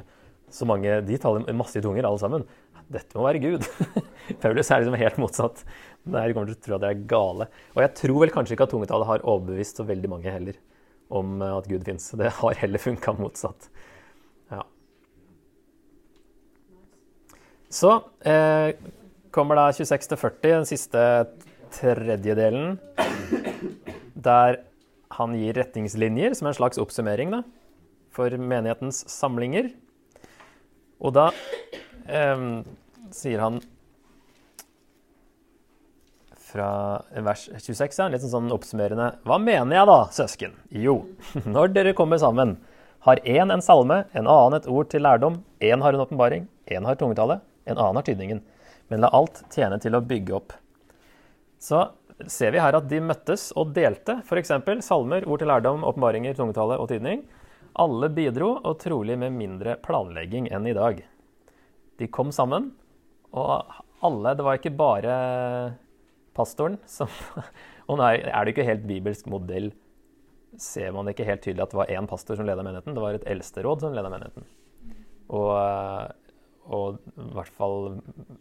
så 0.51 0.67
mange 0.67 1.01
De 1.03 1.17
taler 1.19 1.55
masse 1.55 1.75
i 1.79 1.83
tunger, 1.83 2.07
alle 2.07 2.19
sammen. 2.19 2.43
Dette 2.91 3.19
må 3.19 3.25
være 3.25 3.41
Gud. 3.43 3.65
Paulus 4.43 4.71
er 4.71 4.83
liksom 4.83 4.99
helt 4.99 5.19
motsatt. 5.19 5.63
De 6.07 6.23
kommer 6.35 6.51
til 6.51 6.55
å 6.55 6.63
tro 6.63 6.77
at 6.77 6.83
det 6.83 6.91
er 6.91 7.07
gale. 7.11 7.49
Og 7.75 7.83
jeg 7.83 7.93
tror 7.99 8.21
vel 8.23 8.31
kanskje 8.35 8.55
ikke 8.55 8.67
at 8.67 8.73
tungetallet 8.75 9.09
har 9.09 9.25
overbevist 9.27 9.81
så 9.81 9.87
veldig 9.87 10.11
mange 10.11 10.31
heller 10.31 10.59
om 11.11 11.41
at 11.43 11.67
Gud 11.67 11.83
fins. 11.87 12.09
Det 12.19 12.31
har 12.39 12.61
heller 12.61 12.83
funka 12.83 13.15
motsatt. 13.19 13.67
Ja. 14.51 14.63
Så 17.71 17.91
eh, 18.23 18.71
kommer 19.31 19.59
da 19.59 19.67
26 19.73 20.09
til 20.11 20.19
40, 20.19 20.55
den 20.59 20.67
siste 20.69 21.03
tredjedelen, 21.73 22.77
der 24.15 24.61
han 25.17 25.35
gir 25.37 25.57
retningslinjer 25.57 26.35
som 26.37 26.49
en 26.49 26.57
slags 26.57 26.79
oppsummering 26.81 27.31
da, 27.33 27.41
for 28.13 28.33
menighetens 28.37 29.03
samlinger. 29.11 29.71
Og 30.97 31.13
da 31.17 31.29
eh, 32.09 32.45
sier 33.13 33.43
han 33.43 33.59
fra 36.47 36.69
vers 37.25 37.43
26, 37.51 37.99
ja, 37.99 38.07
litt 38.09 38.23
sånn 38.23 38.53
oppsummerende 38.55 39.09
Hva 39.27 39.35
mener 39.41 39.81
jeg 39.81 39.89
da, 39.89 39.97
søsken? 40.15 40.55
Jo, 40.71 41.01
når 41.57 41.73
dere 41.75 41.95
kommer 41.97 42.21
sammen, 42.21 42.55
har 43.05 43.21
én 43.27 43.51
en 43.53 43.63
salme, 43.63 44.01
en 44.17 44.27
annen 44.27 44.57
et 44.57 44.67
ord 44.71 44.89
til 44.91 45.03
lærdom, 45.05 45.41
én 45.63 45.83
har 45.83 45.95
en 45.95 46.03
åpenbaring, 46.03 46.47
én 46.71 46.87
har 46.87 46.97
tungetale, 46.99 47.41
en 47.67 47.77
annen 47.77 47.99
har 47.99 48.07
tydningen 48.07 48.41
men 48.91 49.03
la 49.03 49.11
alt 49.15 49.43
tjene 49.53 49.79
til 49.83 49.97
å 49.97 50.03
bygge 50.03 50.35
opp. 50.37 50.53
Så 51.59 51.83
ser 52.31 52.53
vi 52.53 52.61
her 52.61 52.77
at 52.77 52.87
de 52.89 53.01
møttes 53.03 53.49
og 53.57 53.73
delte 53.75 54.19
f.eks. 54.23 54.53
salmer, 54.85 55.27
ord 55.27 55.41
til 55.41 55.51
lærdom, 55.51 55.85
åpenbaringer, 55.87 56.37
tungetale 56.37 56.79
og 56.81 56.89
tydning. 56.91 57.25
Alle 57.77 58.09
bidro, 58.09 58.55
og 58.65 58.79
trolig 58.81 59.17
med 59.21 59.35
mindre 59.37 59.77
planlegging 59.83 60.49
enn 60.53 60.69
i 60.69 60.75
dag. 60.77 61.03
De 61.97 62.07
kom 62.13 62.31
sammen, 62.33 62.71
og 63.33 63.83
alle 64.05 64.35
Det 64.37 64.45
var 64.45 64.59
ikke 64.59 64.77
bare 64.77 65.13
pastoren 66.37 66.77
som 66.85 67.09
Og 67.89 67.97
nå 67.97 68.03
er 68.03 68.43
det 68.43 68.51
ikke 68.51 68.67
helt 68.67 68.83
bibelsk 68.87 69.29
modell. 69.31 69.71
Ser 70.59 70.91
man 70.91 71.07
ikke 71.07 71.25
helt 71.27 71.39
tydelig 71.45 71.63
at 71.63 71.71
det 71.71 71.79
var 71.79 71.91
én 71.93 72.07
pastor 72.09 72.35
som 72.35 72.47
leda 72.47 72.65
menigheten. 72.65 72.95
Det 72.97 73.03
var 73.03 73.15
et 73.15 73.27
eldsteråd 73.31 73.83
som 73.83 73.95
leda 73.95 74.11
menigheten. 74.11 74.43
Og 75.31 75.53
og 76.67 76.99
i 77.15 77.27
hvert 77.37 77.53
fall 77.55 77.97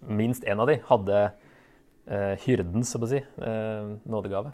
minst 0.07 0.47
én 0.47 0.61
av 0.63 0.71
de 0.71 0.79
hadde 0.89 1.23
eh, 1.25 2.35
hyrdens, 2.45 2.93
så 2.93 3.01
å 3.01 3.11
si, 3.11 3.23
eh, 3.23 3.91
nådegave. 4.07 4.53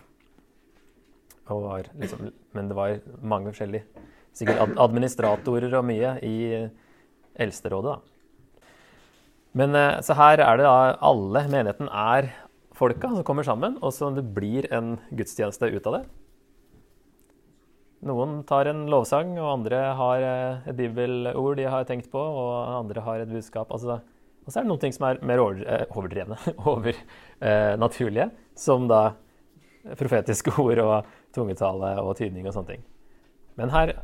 Liksom, 1.99 2.31
men 2.55 2.71
det 2.71 2.79
var 2.79 3.01
mange 3.21 3.53
forskjellige. 3.53 4.07
Sikkert 4.33 4.79
administratorer 4.81 5.75
og 5.77 5.85
mye 5.85 6.15
i 6.25 6.37
Eldsterådet, 7.43 7.97
da. 7.97 8.73
Men 9.59 9.77
eh, 9.77 10.01
så 10.05 10.17
her 10.17 10.41
er 10.41 10.61
det 10.61 10.69
da 10.69 10.97
alle 11.05 11.45
menigheten 11.53 11.91
er 11.91 12.33
folka 12.77 13.11
som 13.13 13.25
kommer 13.27 13.45
sammen, 13.47 13.77
og 13.85 13.93
så 13.93 14.09
det 14.15 14.25
blir 14.35 14.69
en 14.73 14.97
gudstjeneste 15.13 15.69
ut 15.75 15.89
av 15.91 15.99
det. 15.99 16.05
Noen 18.03 18.41
tar 18.49 18.67
en 18.67 18.87
lovsang, 18.91 19.37
og 19.39 19.51
andre 19.53 19.83
har 19.99 20.25
eh, 20.27 20.71
et 20.73 20.79
bibelord 20.79 21.59
de 21.61 21.69
har 21.71 21.87
tenkt 21.87 22.11
på, 22.11 22.19
og 22.19 22.73
andre 22.81 23.05
har 23.07 23.23
et 23.23 23.31
budskap. 23.31 23.71
Altså, 23.71 24.01
og 24.43 24.51
så 24.51 24.59
er 24.59 24.65
det 24.65 24.73
noen 24.73 24.83
ting 24.83 24.95
som 24.95 25.07
er 25.07 25.21
mer 25.23 25.43
eh, 25.63 25.85
overdrevne, 25.91 26.39
overnaturlige, 26.73 28.31
som 28.59 28.89
da 28.91 29.13
profetiske 29.99 30.55
ord 30.65 30.83
og 30.83 31.13
tungetale 31.35 31.95
og 32.03 32.17
tydning 32.19 32.49
og 32.49 32.57
sånne 32.57 32.75
ting. 32.75 32.89
Men 33.61 33.73
her 33.75 33.95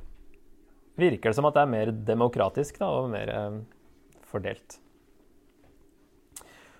virker 0.98 1.30
det 1.30 1.38
som 1.38 1.46
at 1.48 1.56
det 1.56 1.64
er 1.64 1.72
mer 1.72 1.94
demokratisk 2.12 2.78
da, 2.80 2.90
og 3.00 3.10
mer 3.12 3.32
eh, 3.32 3.58
fordelt. 4.28 4.78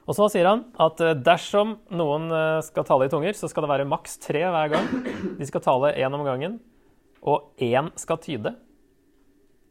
Og 0.09 0.17
så 0.17 0.31
sier 0.33 0.49
han 0.49 0.65
at 0.81 1.03
eh, 1.05 1.17
dersom 1.21 1.77
noen 1.93 2.31
eh, 2.33 2.65
skal 2.67 2.87
tale 2.89 3.09
i 3.09 3.13
tunger, 3.13 3.37
så 3.37 3.51
skal 3.51 3.67
det 3.67 3.73
være 3.75 3.89
maks 3.89 4.19
tre 4.25 4.43
hver 4.47 4.73
gang. 4.73 4.91
De 5.39 5.49
skal 5.49 5.65
tale 5.65 5.95
én 6.01 6.15
om 6.17 6.25
gangen, 6.27 6.59
og 7.23 7.53
én 7.63 7.91
skal 7.99 8.21
tyde. 8.23 8.55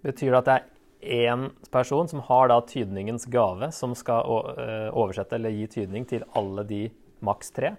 Betyr 0.05 0.33
det 0.33 0.39
at 0.39 0.47
det 0.47 0.57
er 0.57 1.31
én 1.33 1.49
person 1.71 2.09
som 2.09 2.23
har 2.27 2.49
da 2.51 2.59
tydningens 2.67 3.27
gave, 3.31 3.71
som 3.71 3.95
skal 3.95 4.25
eh, 4.57 4.89
oversette 4.91 5.37
eller 5.37 5.55
gi 5.55 5.67
tydning 5.79 6.07
til 6.09 6.25
alle 6.37 6.65
de 6.67 6.81
maks 7.25 7.53
tre? 7.55 7.75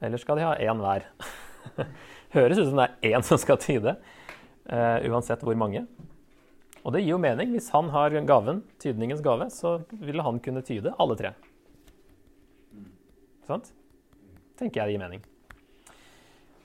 Eller 0.00 0.20
skal 0.20 0.40
de 0.40 0.46
ha 0.48 0.54
én 0.56 0.80
hver? 0.80 1.08
Høres 2.36 2.60
ut 2.60 2.70
som 2.70 2.80
det 2.80 2.88
er 2.88 3.16
én 3.16 3.26
som 3.26 3.40
skal 3.40 3.58
tyde, 3.60 3.96
uansett 4.70 5.42
hvor 5.42 5.56
mange. 5.58 5.82
Og 6.84 6.94
det 6.94 7.02
gir 7.02 7.12
jo 7.12 7.20
mening. 7.20 7.52
Hvis 7.52 7.68
han 7.74 7.90
har 7.92 8.14
gaven, 8.24 8.62
tydningens 8.80 9.20
gave, 9.24 9.50
så 9.52 9.80
ville 9.90 10.24
han 10.24 10.40
kunne 10.40 10.62
tyde 10.64 10.94
alle 10.96 11.16
tre. 11.18 11.34
Sant? 13.48 13.72
Tenker 14.60 14.82
jeg 14.82 14.86
det 14.88 14.96
gir 14.96 15.04
mening. 15.04 15.29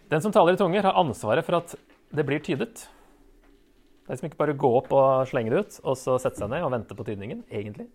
Den 0.09 0.21
som 0.21 0.33
taler 0.33 0.53
i 0.53 0.59
tunger, 0.59 0.85
har 0.85 0.97
ansvaret 0.99 1.45
for 1.45 1.57
at 1.57 1.75
det 2.15 2.25
blir 2.27 2.41
tydet. 2.43 2.85
Det 2.85 4.11
er 4.11 4.13
liksom 4.13 4.29
ikke 4.29 4.41
bare 4.43 4.57
gå 4.61 4.69
opp 4.77 4.91
og 4.93 5.29
slenge 5.29 5.53
det 5.53 5.61
ut, 5.65 5.77
og 5.81 5.97
så 5.97 6.19
sette 6.21 6.37
seg 6.37 6.51
ned 6.51 6.65
og 6.65 6.73
vente 6.75 6.97
på 6.97 7.05
tydningen, 7.07 7.41
egentlig. 7.49 7.87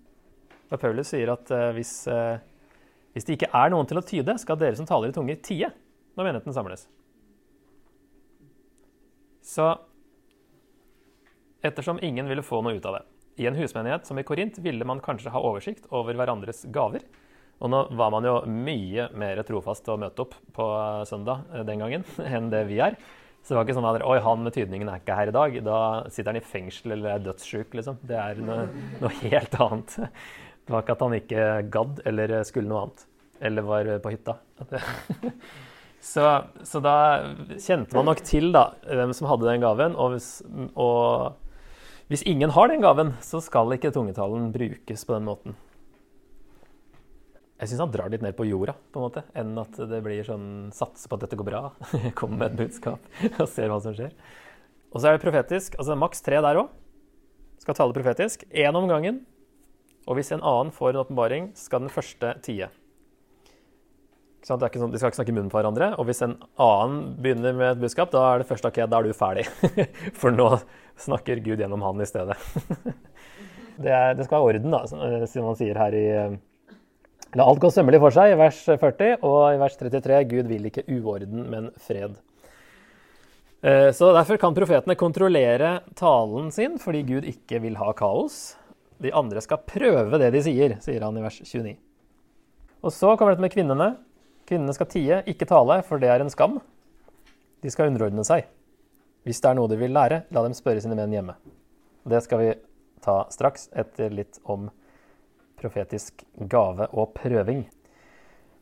Og 0.71 0.81
Paulus 0.83 1.13
sier 1.13 1.31
at 1.31 1.51
uh, 1.55 1.69
hvis, 1.77 1.93
uh, 2.11 2.41
hvis 3.15 3.27
det 3.27 3.37
ikke 3.37 3.53
er 3.55 3.71
noen 3.71 3.87
til 3.91 4.01
å 4.01 4.07
tyde, 4.07 4.35
skal 4.43 4.59
dere 4.59 4.79
som 4.79 4.89
taler 4.89 5.13
i 5.13 5.15
tunger, 5.15 5.39
tie 5.39 5.71
når 6.19 6.27
menigheten 6.27 6.57
samles. 6.57 6.89
Så 9.47 9.71
ettersom 11.63 12.03
ingen 12.03 12.29
ville 12.31 12.45
få 12.45 12.61
noe 12.65 12.75
ut 12.79 12.87
av 12.91 12.99
det. 12.99 13.05
I 13.41 13.47
en 13.49 13.57
husmenighet 13.57 14.07
som 14.07 14.19
i 14.19 14.27
Korint 14.27 14.59
ville 14.63 14.85
man 14.87 15.01
kanskje 15.03 15.33
ha 15.33 15.43
oversikt 15.47 15.87
over 15.95 16.19
hverandres 16.19 16.67
gaver. 16.75 17.07
Og 17.61 17.69
nå 17.73 17.81
var 17.97 18.13
man 18.15 18.25
jo 18.25 18.37
mye 18.49 19.09
mer 19.21 19.43
trofast 19.45 19.85
til 19.85 19.95
å 19.95 20.01
møte 20.01 20.25
opp 20.25 20.37
på 20.57 20.67
søndag 21.09 21.45
eh, 21.53 21.65
den 21.69 21.83
gangen 21.83 22.07
enn 22.25 22.49
det 22.53 22.65
vi 22.71 22.81
er. 22.83 22.97
Så 23.41 23.53
det 23.53 23.59
var 23.59 23.67
ikke 23.67 23.77
sånn 23.79 23.89
at 23.89 24.05
Oi, 24.05 24.19
han 24.25 24.45
med 24.45 24.55
tydningen 24.57 24.89
er 24.93 25.01
ikke 25.01 25.17
her 25.17 25.31
i 25.31 25.37
dag. 25.37 25.57
Da 25.65 25.81
sitter 26.13 26.33
han 26.33 26.41
i 26.41 26.45
fengsel 26.45 26.97
eller 26.97 27.15
er 27.15 27.25
dødssjuk, 27.25 27.73
liksom. 27.77 28.01
Det 28.05 28.19
er 28.21 28.41
noe, 28.45 28.67
noe, 29.01 29.13
helt 29.25 29.57
annet. 29.61 29.97
Det 30.65 30.75
var 30.75 30.85
ikke 30.85 30.95
at 30.95 31.03
han 31.03 31.15
ikke 31.17 31.45
gadd 31.73 32.03
eller 32.07 32.35
skulle 32.47 32.71
noe 32.71 32.85
annet. 32.85 33.07
Eller 33.49 33.65
var 33.67 33.89
på 34.05 34.13
hytta. 34.13 34.37
Så, 36.01 36.23
så 36.65 36.81
da 36.81 36.95
kjente 37.61 37.93
man 37.93 38.07
nok 38.09 38.23
til 38.25 38.47
da, 38.55 38.71
hvem 38.89 39.11
som 39.13 39.27
hadde 39.29 39.45
den 39.45 39.61
gaven. 39.61 39.93
og, 40.01 40.15
og 40.73 42.09
hvis 42.09 42.25
ingen 42.27 42.55
har 42.57 42.71
den 42.73 42.81
gaven, 42.81 43.13
så 43.21 43.39
skal 43.45 43.71
ikke 43.77 43.93
tungetalen 43.93 44.49
brukes 44.55 45.05
på 45.05 45.13
den 45.13 45.29
måten. 45.29 45.59
Jeg 47.61 47.69
syns 47.69 47.83
han 47.83 47.91
drar 47.93 48.09
litt 48.09 48.23
ned 48.25 48.33
på 48.39 48.47
jorda, 48.49 48.73
på 48.89 49.01
en 49.01 49.05
måte, 49.05 49.23
enn 49.37 49.53
at 49.61 49.75
det 49.91 49.99
blir 50.01 50.25
sånn 50.25 50.71
satse 50.73 51.11
på 51.11 51.19
at 51.19 51.27
dette 51.27 51.37
går 51.37 51.49
bra. 51.51 51.61
Kom 52.19 52.39
med 52.41 52.55
et 52.55 52.61
budskap 52.63 53.05
og 53.35 53.49
ser 53.53 53.69
hva 53.69 53.77
som 53.85 53.93
skjer. 53.97 54.15
Og 54.91 55.03
så 55.03 55.11
er 55.11 55.19
det 55.19 55.25
profetisk. 55.27 55.77
altså 55.77 55.97
Maks 55.99 56.25
tre 56.25 56.41
der 56.41 56.63
òg. 56.63 56.73
Skal 57.61 57.77
tale 57.77 57.93
profetisk. 57.93 58.47
Én 58.49 58.77
om 58.81 58.89
gangen. 58.89 59.21
Og 60.09 60.17
hvis 60.17 60.33
en 60.33 60.41
annen 60.41 60.73
får 60.73 60.95
en 60.95 61.03
åpenbaring, 61.05 61.53
skal 61.59 61.85
den 61.85 61.93
første 61.93 62.33
tie. 62.47 62.71
Sånn, 64.41 64.57
de 64.57 64.97
skal 64.97 65.11
ikke 65.11 65.21
snakke 65.21 65.35
i 65.35 65.37
munnen 65.37 65.53
på 65.53 65.61
hverandre. 65.61 65.93
Og 66.01 66.09
hvis 66.09 66.25
en 66.25 66.39
annen 66.57 67.15
begynner 67.21 67.53
med 67.53 67.75
et 67.75 67.83
budskap, 67.85 68.09
da 68.15 68.25
er 68.31 68.41
det 68.41 68.49
første 68.49 68.73
ok, 68.73 68.87
da 68.89 69.03
er 69.03 69.11
du 69.11 69.17
ferdig. 69.17 69.45
For 70.21 70.33
nå 70.33 70.55
snakker 71.01 71.45
Gud 71.45 71.61
gjennom 71.61 71.85
han 71.85 72.01
i 72.01 72.09
stedet. 72.09 72.41
det, 73.85 73.93
er, 73.93 74.17
det, 74.17 74.25
skal 74.25 74.39
være 74.39 74.47
orden, 74.55 74.73
da, 74.73 74.87
som 75.29 75.51
man 75.53 75.61
sier 75.61 75.77
her 75.77 75.99
i 76.01 76.07
La 77.39 77.45
alt 77.47 77.61
gå 77.63 77.69
sømmelig 77.71 78.01
for 78.03 78.15
seg, 78.15 78.33
i 78.33 78.39
vers 78.39 78.59
40, 78.67 79.21
og 79.23 79.39
i 79.55 79.59
vers 79.61 79.77
33 79.79 80.17
Gud 80.33 80.49
vil 80.51 80.65
ikke 80.67 80.83
uorden, 80.97 81.45
men 81.53 81.69
fred. 81.79 82.17
Eh, 83.63 83.91
så 83.95 84.09
Derfor 84.17 84.41
kan 84.41 84.57
profetene 84.57 84.97
kontrollere 84.99 85.77
talen 85.95 86.51
sin, 86.51 86.75
fordi 86.83 87.05
Gud 87.07 87.29
ikke 87.31 87.61
vil 87.63 87.79
ha 87.79 87.93
kaos. 87.95 88.57
De 89.01 89.13
andre 89.15 89.43
skal 89.45 89.63
prøve 89.63 90.19
det 90.19 90.33
de 90.35 90.43
sier, 90.43 90.75
sier 90.83 91.07
han 91.07 91.21
i 91.21 91.23
vers 91.23 91.39
29. 91.45 91.77
Og 92.83 92.97
så 92.97 93.15
kommer 93.15 93.37
dette 93.37 93.47
med 93.47 93.55
kvinnene. 93.55 93.93
Kvinnene 94.49 94.75
skal 94.75 94.91
tie, 94.91 95.21
ikke 95.31 95.47
tale, 95.47 95.79
for 95.87 96.03
det 96.03 96.11
er 96.11 96.25
en 96.25 96.33
skam. 96.33 96.59
De 97.63 97.71
skal 97.71 97.93
underordne 97.93 98.27
seg. 98.27 98.49
Hvis 99.23 99.39
det 99.39 99.53
er 99.53 99.61
noe 99.61 99.71
de 99.71 99.79
vil 99.79 99.95
lære, 99.95 100.25
la 100.33 100.43
dem 100.43 100.57
spørre 100.57 100.83
sine 100.83 100.99
menn 100.99 101.15
hjemme. 101.15 101.37
Det 102.11 102.25
skal 102.25 102.43
vi 102.43 102.53
ta 103.05 103.21
straks, 103.31 103.69
etter 103.77 104.11
litt 104.11 104.41
om 104.49 104.71
profetisk 105.61 106.25
gave 106.51 106.89
og 106.91 107.13
prøving. 107.17 107.67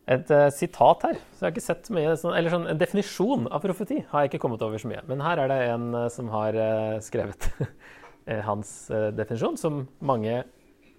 Et 0.09 0.31
uh, 0.33 0.49
sitat 0.55 1.05
her. 1.05 1.19
så 1.37 1.43
jeg 1.43 1.47
har 1.47 1.55
ikke 1.55 1.67
sett 1.67 1.90
mye, 1.93 2.14
sånn, 2.17 2.35
eller 2.37 2.52
sånn, 2.52 2.69
En 2.71 2.81
definisjon 2.81 3.49
av 3.52 3.61
profeti 3.64 4.00
har 4.09 4.25
jeg 4.25 4.33
ikke 4.33 4.43
kommet 4.47 4.62
over 4.64 4.81
så 4.81 4.88
mye. 4.88 5.02
Men 5.09 5.21
her 5.25 5.43
er 5.43 5.52
det 5.52 5.59
en 5.69 5.88
uh, 5.95 6.07
som 6.12 6.31
har 6.33 6.57
uh, 6.57 7.00
skrevet 7.05 7.50
hans 8.49 8.71
definisjon, 9.17 9.55
som 9.57 9.87
mange 10.05 10.43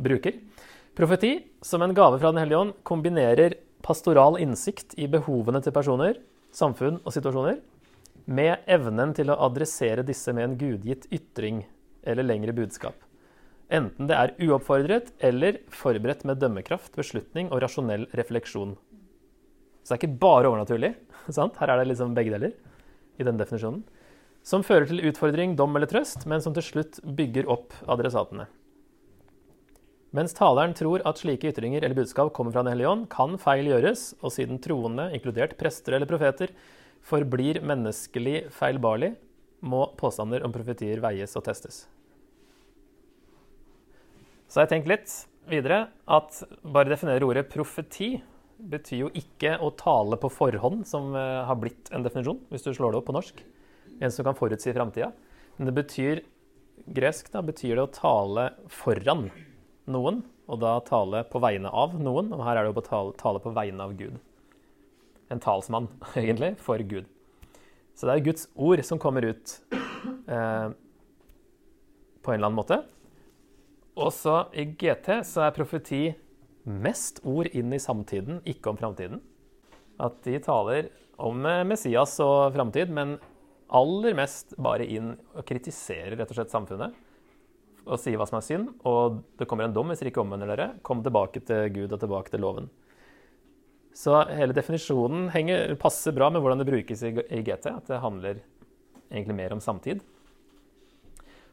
bruker. 0.01 0.39
Profeti, 0.98 1.36
som 1.62 1.84
en 1.86 1.94
gave 1.94 2.18
fra 2.18 2.32
Den 2.32 2.41
hellige 2.41 2.62
ånd, 2.63 2.72
kombinerer 2.82 3.53
pastoral 3.86 4.39
innsikt 4.41 4.96
i 4.98 5.06
behovene 5.08 5.62
til 5.62 5.75
personer, 5.75 6.18
samfunn 6.56 6.98
og 7.03 7.13
situasjoner, 7.13 7.60
med 8.29 8.65
evnen 8.70 9.13
til 9.18 9.29
å 9.29 9.38
adressere 9.46 10.06
disse 10.06 10.34
med 10.34 10.48
en 10.48 10.58
gudgitt 10.58 11.06
ytring 11.13 11.63
eller 12.03 12.25
lengre 12.25 12.53
budskap. 12.58 12.98
Enten 13.70 14.10
det 14.10 14.18
er 14.18 14.34
uoppfordret 14.42 15.12
eller 15.22 15.60
forberedt 15.70 16.24
med 16.26 16.40
dømmekraft, 16.42 16.96
beslutning 16.98 17.52
og 17.54 17.62
rasjonell 17.62 18.08
refleksjon. 18.18 18.74
Så 19.84 19.94
det 19.94 19.96
er 19.96 20.02
ikke 20.02 20.22
bare 20.22 20.50
overnaturlig. 20.50 20.96
Sant? 21.38 21.60
Her 21.62 21.74
er 21.74 21.82
det 21.82 21.92
liksom 21.92 22.16
begge 22.18 22.34
deler 22.34 22.56
i 23.20 23.28
den 23.28 23.38
definisjonen. 23.38 23.84
Som 24.46 24.64
fører 24.66 24.88
til 24.90 25.04
utfordring, 25.06 25.54
dom 25.60 25.76
eller 25.78 25.90
trøst, 25.92 26.26
men 26.30 26.42
som 26.42 26.56
til 26.56 26.66
slutt 26.66 27.02
bygger 27.04 27.50
opp 27.52 27.76
adressatene. 27.92 28.48
Mens 30.16 30.34
taleren 30.34 30.74
tror 30.74 31.04
at 31.06 31.20
slike 31.22 31.52
ytringer 31.52 31.84
eller 31.84 32.00
budskap 32.00 32.32
kommer 32.34 32.56
fra 32.56 32.64
Den 32.66 32.74
hellige 32.74 32.90
ånd, 32.90 33.06
kan 33.14 33.38
feil 33.38 33.70
gjøres, 33.70 34.16
og 34.24 34.34
siden 34.34 34.58
troende, 34.64 35.12
inkludert 35.14 35.54
prester 35.60 35.94
eller 35.94 36.10
profeter, 36.10 36.56
forblir 37.06 37.62
menneskelig 37.62 38.48
feilbarlig, 38.56 39.14
må 39.62 39.86
påstander 40.00 40.42
om 40.48 40.56
profetier 40.56 41.04
veies 41.04 41.36
og 41.38 41.46
testes. 41.46 41.84
Så 44.50 44.63
jeg 44.63 44.72
tenkt 44.72 44.89
litt 44.89 45.12
videre 45.50 45.84
at 46.10 46.41
bare 46.65 46.89
definere 46.89 47.25
ordet 47.27 47.46
profeti 47.51 48.15
betyr 48.60 49.03
jo 49.03 49.10
ikke 49.15 49.53
å 49.62 49.70
tale 49.77 50.18
på 50.20 50.32
forhånd, 50.34 50.82
som 50.89 51.13
eh, 51.15 51.44
har 51.46 51.58
blitt 51.62 51.91
en 51.94 52.03
definisjon, 52.03 52.41
hvis 52.50 52.65
du 52.65 52.72
slår 52.74 52.91
det 52.91 53.00
opp 53.00 53.08
på 53.12 53.15
norsk. 53.15 53.44
En 54.01 54.12
som 54.12 54.25
kan 54.25 54.38
forutsi 54.38 54.74
framtida. 54.75 55.12
Men 55.58 55.70
det 55.70 55.75
betyr 55.77 56.24
gresk 56.98 57.29
da, 57.32 57.44
betyr 57.46 57.77
det 57.77 57.86
å 57.86 57.94
tale 57.94 58.50
foran 58.74 59.27
noen, 59.89 60.24
og 60.50 60.62
da 60.63 60.75
tale 60.88 61.24
på 61.29 61.41
vegne 61.44 61.70
av 61.70 61.96
noen. 62.01 62.34
Og 62.34 62.44
her 62.48 62.58
er 62.58 62.65
det 62.65 62.74
jo 62.74 62.82
å 62.82 62.88
tale, 62.89 63.15
tale 63.22 63.44
på 63.44 63.53
vegne 63.56 63.86
av 63.86 63.96
Gud. 64.01 64.18
En 65.29 65.46
talsmann, 65.46 65.91
egentlig, 66.20 66.56
for 66.58 66.82
Gud. 66.82 67.06
Så 67.94 68.10
det 68.10 68.18
er 68.18 68.29
Guds 68.32 68.50
ord 68.58 68.82
som 68.88 69.00
kommer 69.01 69.29
ut 69.29 69.60
eh, 69.70 70.70
på 72.25 72.34
en 72.34 72.39
eller 72.39 72.50
annen 72.50 72.60
måte. 72.63 72.82
Også 74.00 74.46
i 74.56 74.63
GT 74.79 75.20
så 75.27 75.44
er 75.48 75.56
profeti 75.56 76.03
mest 76.70 77.20
ord 77.27 77.50
inn 77.56 77.74
i 77.75 77.82
samtiden, 77.82 78.39
ikke 78.48 78.72
om 78.72 78.79
framtiden. 78.79 79.20
At 80.00 80.22
de 80.24 80.39
taler 80.44 80.88
om 81.20 81.44
eh, 81.46 81.65
Messias 81.68 82.15
og 82.24 82.53
framtid, 82.56 82.94
men 82.96 83.18
aller 83.75 84.15
mest 84.18 84.56
bare 84.58 84.88
inn 84.88 85.13
og 85.36 85.44
kritiserer 85.48 86.15
rett 86.18 86.32
og 86.32 86.39
slett 86.39 86.53
samfunnet 86.53 86.96
og 87.89 87.98
sier 87.98 88.20
hva 88.20 88.27
som 88.29 88.38
er 88.38 88.46
synd, 88.46 88.70
og 88.88 89.22
det 89.39 89.48
kommer 89.50 89.65
en 89.65 89.74
dom 89.74 89.89
hvis 89.89 90.01
dere 90.01 90.12
ikke 90.12 90.22
omvender 90.22 90.51
dere. 90.51 90.68
Kom 90.86 91.01
tilbake 91.06 91.41
til 91.46 91.72
Gud 91.74 91.96
og 91.96 92.01
tilbake 92.01 92.34
til 92.34 92.44
loven. 92.44 92.70
Så 93.96 94.13
hele 94.29 94.53
definisjonen 94.56 95.27
henger, 95.34 95.74
passer 95.82 96.13
bra 96.15 96.29
med 96.29 96.44
hvordan 96.44 96.62
det 96.62 96.68
brukes 96.70 97.01
i, 97.03 97.12
i 97.34 97.41
GT. 97.46 97.72
At 97.72 97.89
det 97.89 98.01
handler 98.03 98.44
egentlig 99.10 99.38
mer 99.39 99.56
om 99.56 99.63
samtid. 99.63 100.03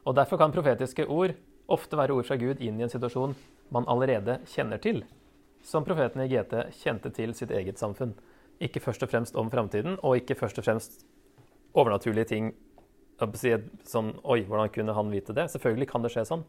Og 0.07 0.15
Derfor 0.15 0.39
kan 0.39 0.55
profetiske 0.55 1.09
ord 1.09 1.33
ofte 1.73 1.99
være 1.99 2.15
ord 2.15 2.27
fra 2.29 2.39
Gud 2.41 2.61
inn 2.63 2.79
i 2.81 2.87
en 2.87 2.93
situasjon 2.93 3.35
man 3.75 3.87
allerede 3.91 4.39
kjenner 4.53 4.81
til, 4.83 5.03
som 5.67 5.85
profeten 5.87 6.23
i 6.23 6.29
GT 6.31 6.69
kjente 6.79 7.11
til 7.15 7.35
sitt 7.35 7.51
eget 7.51 7.81
samfunn. 7.81 8.15
Ikke 8.63 8.81
først 8.81 9.03
og 9.03 9.11
fremst 9.11 9.37
om 9.37 9.51
framtiden, 9.53 9.99
og 10.07 10.21
ikke 10.21 10.39
først 10.39 10.61
og 10.61 10.67
fremst 10.67 11.01
overnaturlige 11.77 12.31
ting. 12.31 12.53
sånn 13.19 14.13
Oi, 14.25 14.45
hvordan 14.45 14.71
kunne 14.73 14.95
han 14.95 15.11
vite 15.11 15.35
det? 15.35 15.49
Selvfølgelig 15.51 15.89
kan 15.91 16.03
det 16.03 16.13
skje 16.15 16.25
sånn, 16.29 16.45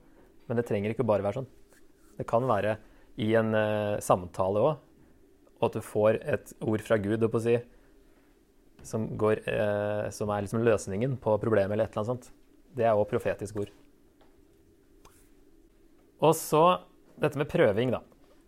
men 0.48 0.58
det 0.58 0.68
trenger 0.68 0.94
ikke 0.94 1.08
bare 1.08 1.24
være 1.24 1.42
sånn. 1.42 1.50
Det 2.18 2.28
kan 2.28 2.46
være 2.48 2.78
i 3.18 3.34
en 3.36 3.56
uh, 3.56 3.98
samtale 4.04 4.62
òg, 4.62 4.78
og 5.58 5.66
at 5.66 5.74
du 5.74 5.82
får 5.82 6.20
et 6.22 6.54
ord 6.62 6.84
fra 6.86 7.00
Gud, 7.02 7.24
å 7.24 7.42
si, 7.42 7.58
som, 8.86 9.08
går, 9.18 9.42
uh, 9.50 10.10
som 10.14 10.30
er 10.30 10.46
liksom 10.46 10.62
løsningen 10.64 11.18
på 11.18 11.38
problemet 11.42 11.74
eller 11.74 11.88
et 11.88 11.96
eller 11.96 12.04
annet 12.04 12.14
sånt. 12.14 12.32
Det 12.78 12.86
er 12.86 12.94
òg 12.94 13.08
profetisk 13.10 13.64
ord. 13.64 13.74
Og 16.24 16.34
så 16.38 16.64
dette 17.22 17.40
med 17.40 17.50
prøving, 17.50 17.92
da. 17.94 18.02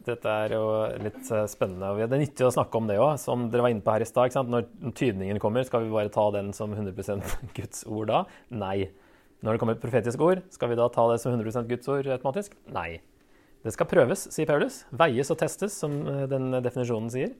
Dette 0.08 0.32
er 0.32 0.54
jo 0.56 0.64
litt 1.04 1.28
eh, 1.28 1.46
spennende. 1.52 1.92
og 1.92 2.00
Det 2.00 2.16
er 2.16 2.24
nyttig 2.24 2.48
å 2.48 2.54
snakke 2.54 2.80
om 2.80 2.88
det 2.90 2.98
òg, 3.02 3.18
som 3.22 3.50
dere 3.52 3.66
var 3.66 3.74
inne 3.74 3.84
på 3.86 3.94
her 3.94 4.06
i 4.06 4.08
stad. 4.08 4.38
Når 4.50 4.70
tydningen 4.98 5.42
kommer, 5.44 5.66
skal 5.68 5.84
vi 5.86 5.94
bare 5.94 6.14
ta 6.14 6.26
den 6.34 6.54
som 6.56 6.74
100% 6.74 7.36
Guds 7.58 7.84
ord 7.86 8.10
da? 8.12 8.24
Nei. 8.50 8.90
Når 9.44 9.56
det 9.56 9.62
kommer 9.62 9.78
et 9.78 9.84
profetisk 9.84 10.24
ord, 10.24 10.42
skal 10.52 10.72
vi 10.72 10.80
da 10.80 10.88
ta 10.92 11.06
det 11.12 11.20
som 11.24 11.36
100% 11.36 11.70
Guds 11.70 11.92
ord 11.92 12.10
automatisk? 12.16 12.56
Nei. 12.76 13.02
Det 13.64 13.74
skal 13.76 13.90
prøves, 13.92 14.26
sier 14.32 14.48
Paulus. 14.48 14.84
Veies 14.96 15.32
og 15.34 15.40
testes, 15.42 15.76
som 15.76 16.00
eh, 16.08 16.26
den 16.32 16.54
definisjonen 16.64 17.12
sier. 17.14 17.36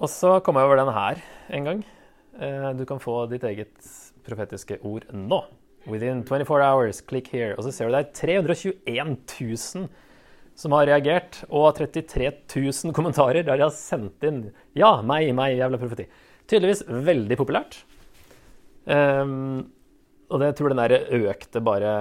Og 0.00 0.08
så 0.08 0.38
kom 0.44 0.56
jeg 0.56 0.68
over 0.68 0.78
den 0.80 0.94
her 0.94 1.24
en 1.52 1.66
gang. 1.66 1.82
Eh, 2.38 2.70
du 2.78 2.86
kan 2.88 3.02
få 3.02 3.24
ditt 3.28 3.44
eget 3.44 3.90
profetiske 4.24 4.78
ord 4.86 5.10
nå. 5.12 5.42
Within 5.88 6.24
24 6.24 6.62
hours, 6.62 7.00
click 7.00 7.30
here. 7.32 7.54
Og 7.56 7.64
så 7.64 7.72
ser 7.72 7.88
du 7.88 7.96
det 7.96 8.02
er 8.04 8.12
321 8.16 9.16
000 9.40 9.88
som 10.60 10.74
har 10.76 10.88
reagert, 10.90 11.40
og 11.48 11.72
33 11.78 12.26
000 12.52 12.94
kommentarer 12.96 13.44
der 13.46 13.56
de 13.56 13.64
har 13.64 13.72
sendt 13.72 14.24
inn 14.28 14.42
'Ja, 14.76 15.00
meg, 15.00 15.32
meg, 15.34 15.56
jævla 15.56 15.80
profeti'. 15.80 16.10
Tydeligvis 16.50 16.84
veldig 16.84 17.38
populært. 17.38 17.78
Um, 18.84 19.70
og 20.28 20.40
det 20.40 20.50
jeg 20.50 20.58
tror 20.58 20.72
den 20.72 20.82
der 20.82 21.30
økte 21.30 21.62
bare 21.64 21.92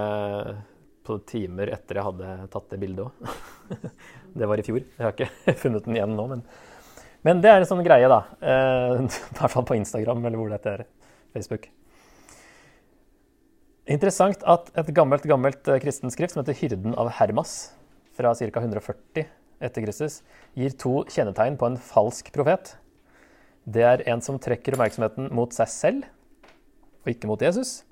på 1.06 1.18
timer 1.26 1.72
etter 1.74 2.00
jeg 2.00 2.08
hadde 2.08 2.50
tatt 2.52 2.70
det 2.74 2.80
bildet 2.82 3.06
òg. 3.06 3.34
det 4.40 4.50
var 4.50 4.60
i 4.60 4.66
fjor. 4.66 4.84
Jeg 4.84 5.06
har 5.06 5.16
ikke 5.16 5.56
funnet 5.64 5.86
den 5.86 5.96
igjen 5.96 6.18
nå, 6.18 6.28
men, 6.34 6.44
men 7.24 7.42
det 7.42 7.54
er 7.54 7.62
en 7.62 7.70
sånn 7.70 7.86
greie, 7.86 8.12
da. 8.12 8.24
Uh, 8.44 9.08
I 9.34 9.40
hvert 9.40 9.56
fall 9.56 9.68
på 9.70 9.80
Instagram, 9.80 10.26
eller 10.26 10.42
hvor 10.42 10.52
dette 10.52 10.80
er. 10.80 10.88
Facebook. 11.30 11.70
Interessant 13.90 14.44
at 14.46 14.68
et 14.78 14.92
gammelt 14.94 15.24
gammelt 15.26 15.66
eh, 15.66 15.80
kristen 15.82 16.12
skrift 16.14 16.36
som 16.36 16.44
heter 16.44 16.54
'Hyrden 16.54 16.94
av 16.94 17.10
Hermas', 17.18 17.72
fra 18.14 18.36
ca. 18.38 18.62
140 18.62 19.26
etter 19.66 19.82
Kristus, 19.82 20.22
gir 20.54 20.76
to 20.78 21.02
kjennetegn 21.10 21.58
på 21.58 21.66
en 21.66 21.78
falsk 21.82 22.30
profet. 22.36 22.76
Det 23.66 23.82
er 23.82 24.04
en 24.06 24.22
som 24.22 24.38
trekker 24.38 24.78
oppmerksomheten 24.78 25.32
mot 25.34 25.50
seg 25.56 25.72
selv, 25.74 26.06
og 27.02 27.10
ikke 27.10 27.32
mot 27.32 27.42
Jesus. 27.42 27.84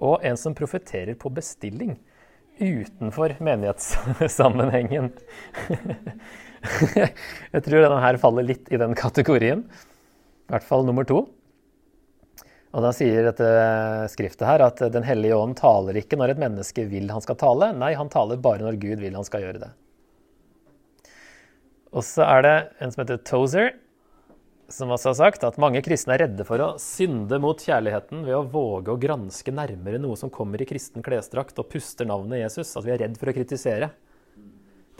Og 0.00 0.24
en 0.24 0.40
som 0.40 0.56
profeterer 0.56 1.12
på 1.20 1.28
bestilling, 1.28 1.98
utenfor 2.56 3.36
menighetssammenhengen. 3.36 5.12
Jeg 7.52 7.62
tror 7.62 7.84
denne 7.84 8.00
her 8.00 8.16
faller 8.16 8.48
litt 8.48 8.72
i 8.72 8.80
den 8.80 8.96
kategorien. 8.96 9.66
I 10.48 10.54
hvert 10.54 10.64
fall 10.64 10.88
nummer 10.88 11.04
to. 11.04 11.26
Og 12.76 12.84
Da 12.84 12.92
sier 12.92 13.24
dette 13.24 13.46
skriftet 14.12 14.44
her 14.44 14.60
at 14.66 14.82
Den 14.92 15.06
hellige 15.06 15.38
ånd 15.38 15.56
taler 15.56 15.96
ikke 15.96 16.18
når 16.20 16.34
et 16.34 16.42
menneske 16.42 16.84
vil 16.90 17.08
han 17.08 17.24
skal 17.24 17.38
tale. 17.40 17.70
Nei, 17.72 17.94
han 17.96 18.12
taler 18.12 18.36
bare 18.36 18.66
når 18.66 18.76
Gud 18.82 19.00
vil 19.00 19.16
han 19.16 19.24
skal 19.24 19.46
gjøre 19.46 19.62
det. 19.64 19.72
Og 21.96 22.04
så 22.04 22.26
er 22.28 22.44
det 22.44 22.56
en 22.84 22.92
som 22.92 23.00
heter 23.00 23.22
Tozer, 23.24 23.70
som 24.68 24.90
også 24.92 25.12
har 25.12 25.16
sagt 25.16 25.46
at 25.46 25.56
mange 25.62 25.80
kristne 25.86 26.16
er 26.16 26.26
redde 26.26 26.44
for 26.44 26.60
å 26.60 26.74
synde 26.82 27.38
mot 27.40 27.60
kjærligheten 27.62 28.26
ved 28.26 28.36
å 28.36 28.44
våge 28.50 28.92
å 28.92 29.00
granske 29.00 29.54
nærmere 29.54 30.02
noe 30.02 30.18
som 30.20 30.32
kommer 30.34 30.60
i 30.60 30.68
kristen 30.68 31.06
klesdrakt 31.06 31.56
og 31.62 31.70
puster 31.72 32.08
navnet 32.10 32.42
Jesus. 32.42 32.74
At 32.76 32.84
vi 32.84 32.92
er 32.92 33.00
redd 33.06 33.16
for 33.16 33.32
å 33.32 33.36
kritisere. 33.38 33.94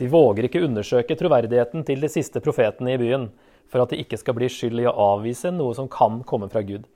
De 0.01 0.09
våger 0.09 0.47
ikke 0.47 0.63
undersøke 0.65 1.17
troverdigheten 1.19 1.85
til 1.85 2.01
de 2.01 2.09
siste 2.09 2.41
profetene 2.41 2.95
i 2.95 3.01
byen 3.01 3.29
for 3.69 3.83
at 3.83 3.93
de 3.93 4.01
ikke 4.01 4.17
skal 4.17 4.37
bli 4.37 4.49
skyld 4.49 4.81
i 4.81 4.89
å 4.89 4.97
avvise 5.11 5.51
noe 5.53 5.77
som 5.77 5.91
kan 5.91 6.23
komme 6.25 6.49
fra 6.49 6.65
Gud. 6.65 6.87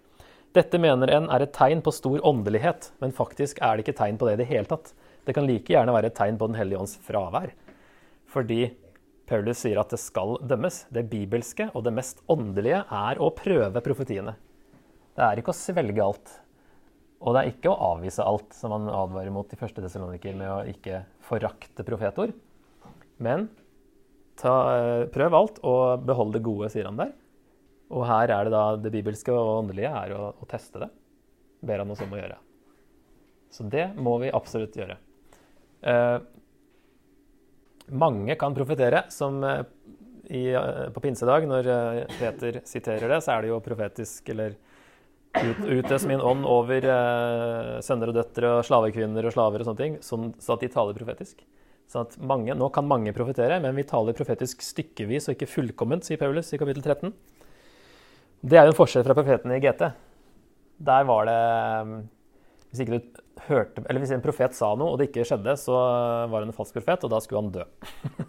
Dette 0.52 0.80
mener 0.84 1.08
en 1.16 1.30
er 1.32 1.46
et 1.46 1.54
tegn 1.56 1.80
på 1.84 1.94
stor 1.96 2.20
åndelighet, 2.28 2.90
men 3.00 3.14
faktisk 3.16 3.62
er 3.64 3.78
det 3.78 3.86
ikke 3.86 4.00
tegn 4.02 4.18
på 4.20 4.28
det 4.28 4.36
i 4.36 4.42
det 4.42 4.50
hele 4.50 4.68
tatt. 4.68 4.92
Det 5.24 5.36
kan 5.38 5.48
like 5.48 5.72
gjerne 5.72 5.94
være 5.96 6.10
et 6.12 6.18
tegn 6.18 6.40
på 6.40 6.50
Den 6.50 6.60
hellige 6.60 6.82
ånds 6.82 6.98
fravær. 7.06 7.54
Fordi 8.32 8.66
Paulus 9.32 9.62
sier 9.64 9.80
at 9.80 9.94
det 9.94 10.02
skal 10.02 10.36
dømmes. 10.44 10.86
Det 10.92 11.06
bibelske 11.08 11.70
og 11.72 11.86
det 11.88 11.94
mest 11.96 12.20
åndelige 12.32 12.82
er 12.84 13.22
å 13.24 13.32
prøve 13.36 13.84
profetiene. 13.86 14.36
Det 15.16 15.24
er 15.24 15.40
ikke 15.40 15.54
å 15.54 15.60
svelge 15.62 16.04
alt. 16.04 16.36
Og 17.22 17.36
det 17.36 17.42
er 17.42 17.54
ikke 17.54 17.72
å 17.72 17.94
avvise 17.94 18.26
alt, 18.26 18.52
som 18.58 18.74
han 18.76 18.90
advarer 18.92 19.32
mot 19.32 19.48
i 19.54 19.60
første 19.60 19.84
Tessaloniker 19.84 20.36
med 20.36 20.52
å 20.52 20.60
ikke 20.68 21.04
forakte 21.24 21.86
profetord. 21.88 22.34
Men 23.22 23.48
ta, 24.42 24.56
prøv 25.14 25.38
alt 25.38 25.64
og 25.64 26.08
behold 26.08 26.36
det 26.36 26.44
gode, 26.44 26.72
sier 26.74 26.90
han 26.90 27.00
der. 27.00 27.14
Og 27.92 28.06
her 28.08 28.32
er 28.32 28.48
det 28.48 28.54
da 28.54 28.64
det 28.80 28.94
bibelske 28.94 29.34
og 29.36 29.66
åndelige 29.66 29.92
er 29.92 30.16
å, 30.16 30.32
å 30.40 30.50
teste 30.50 30.82
det. 30.86 30.90
Ber 31.68 31.84
han 31.84 31.92
oss 31.94 32.04
om 32.04 32.14
å 32.16 32.20
gjøre. 32.20 32.38
Så 33.52 33.68
det 33.68 33.90
må 34.00 34.16
vi 34.22 34.32
absolutt 34.32 34.78
gjøre. 34.80 34.96
Eh, 35.82 36.18
mange 37.92 38.38
kan 38.40 38.56
profetere, 38.56 39.04
som 39.12 39.42
eh, 39.44 39.64
i, 40.32 40.44
eh, 40.56 40.90
på 40.94 41.04
pinsedag, 41.04 41.48
når 41.50 41.68
eh, 41.68 42.04
Peter 42.20 42.62
siterer 42.68 43.12
det, 43.12 43.22
så 43.26 43.36
er 43.36 43.44
det 43.44 43.52
jo 43.52 43.60
profetisk 43.64 44.30
eller 44.32 44.56
ut, 45.36 45.66
utøs 45.66 46.06
min 46.08 46.24
ånd 46.24 46.48
over 46.48 46.88
eh, 46.88 47.74
sønner 47.84 48.12
og 48.12 48.20
døtre 48.20 48.54
og 48.58 48.64
slavekvinner 48.68 49.28
og 49.28 49.36
slaver 49.36 49.64
og 49.64 49.70
sånne 49.70 49.84
ting, 49.84 50.00
sånn, 50.06 50.32
så 50.40 50.56
at 50.56 50.64
de 50.64 50.72
taler 50.72 50.98
profetisk. 50.98 51.44
Sånn 51.92 52.08
at 52.08 52.16
mange, 52.24 52.56
Nå 52.56 52.70
kan 52.72 52.88
mange 52.88 53.12
profetere, 53.16 53.60
men 53.64 53.76
vi 53.76 53.84
taler 53.88 54.16
profetisk 54.16 54.64
stykkevis 54.64 55.28
og 55.28 55.36
ikke 55.36 55.50
fullkomment, 55.52 56.08
sier 56.08 56.22
Paulus 56.22 56.54
i 56.56 56.62
kapittel 56.62 56.86
13. 56.86 57.12
Det 58.42 58.58
er 58.58 58.66
jo 58.66 58.74
en 58.74 58.78
forskjell 58.78 59.06
fra 59.06 59.14
profeten 59.14 59.54
i 59.54 59.60
GT. 59.62 59.84
Der 60.82 61.06
var 61.06 61.28
det 61.30 61.42
um, 61.86 61.92
Hvis 62.72 62.82
ikke 62.82 62.98
du 62.98 63.20
hørte 63.46 63.84
Eller 63.86 64.02
hvis 64.02 64.14
en 64.16 64.24
profet 64.24 64.56
sa 64.58 64.72
noe, 64.78 64.94
og 64.94 64.98
det 64.98 65.12
ikke 65.12 65.28
skjedde, 65.30 65.54
så 65.62 65.76
var 66.32 66.42
han 66.42 66.50
en 66.50 66.58
falsk 66.58 66.80
profet, 66.80 67.06
og 67.06 67.14
da 67.14 67.22
skulle 67.22 67.46
han 67.46 67.56
dø. 67.60 67.68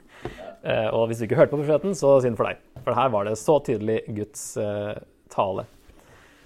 Eh, 0.62 0.87
og 0.94 1.09
hvis 1.11 1.18
du 1.18 1.25
ikke 1.25 1.35
hørte 1.35 1.51
på 1.51 1.59
profeten, 1.59 1.90
så 1.98 2.12
synd 2.22 2.37
for 2.38 2.46
deg. 2.46 2.61
For 2.85 2.94
her 2.94 3.09
var 3.11 3.27
det 3.27 3.33
så 3.40 3.57
tydelig 3.66 3.96
Guds 4.14 4.44
uh, 4.62 4.94
tale. 5.35 5.64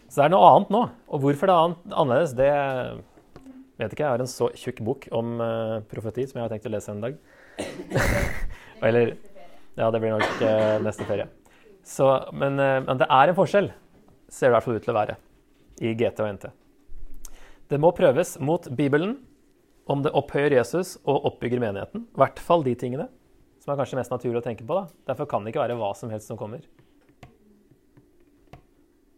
Så 0.08 0.22
det 0.22 0.24
er 0.24 0.32
noe 0.32 0.48
annet 0.54 0.72
nå. 0.72 0.80
Og 1.12 1.20
hvorfor 1.20 1.50
det 1.50 1.56
er 1.58 1.74
annerledes, 1.92 2.32
det 2.38 2.48
vet 3.76 3.92
ikke. 3.92 4.06
Jeg 4.06 4.08
har 4.14 4.24
en 4.24 4.32
så 4.32 4.48
tjukk 4.56 4.80
bok 4.88 5.04
om 5.20 5.36
uh, 5.36 5.84
profeti 5.92 6.24
som 6.24 6.40
jeg 6.40 6.46
har 6.46 6.54
tenkt 6.54 6.72
å 6.72 6.72
lese 6.72 6.96
en 6.96 7.04
dag. 7.04 7.20
Eller 8.88 9.18
Ja, 9.76 9.92
det 9.92 10.00
blir 10.00 10.16
nok 10.16 10.46
neste 10.80 11.04
ferie. 11.04 11.28
Så, 11.86 12.06
men, 12.34 12.58
eh, 12.58 12.80
men, 12.82 12.98
det 12.98 13.06
er 13.06 13.30
en 13.30 13.38
forskjell, 13.38 13.70
ser 14.26 14.48
det 14.48 14.52
i 14.52 14.56
hvert 14.56 14.66
fall 14.66 14.78
ut 14.78 14.86
til 14.86 14.94
å 14.94 14.96
være, 14.96 15.18
i 15.86 15.92
GT 15.94 16.22
og 16.24 16.32
NT. 16.34 16.48
Det 17.70 17.78
må 17.82 17.92
prøves 17.94 18.36
mot 18.42 18.66
Bibelen 18.78 19.16
om 19.90 20.02
det 20.02 20.14
opphøyer 20.18 20.56
Jesus 20.56 20.96
og 21.04 21.28
oppbygger 21.30 21.62
menigheten. 21.62 22.08
I 22.10 22.22
hvert 22.22 22.42
fall 22.42 22.66
de 22.66 22.74
tingene 22.78 23.06
som 23.62 23.72
er 23.72 23.78
kanskje 23.80 23.98
mest 23.98 24.12
naturlig 24.14 24.40
å 24.40 24.46
tenke 24.46 24.66
på. 24.66 24.74
da. 24.74 24.86
Derfor 25.12 25.28
kan 25.30 25.44
det 25.44 25.52
ikke 25.52 25.62
være 25.62 25.78
hva 25.78 25.92
som 25.98 26.10
helst 26.10 26.30
som 26.30 26.38
kommer. 26.38 26.62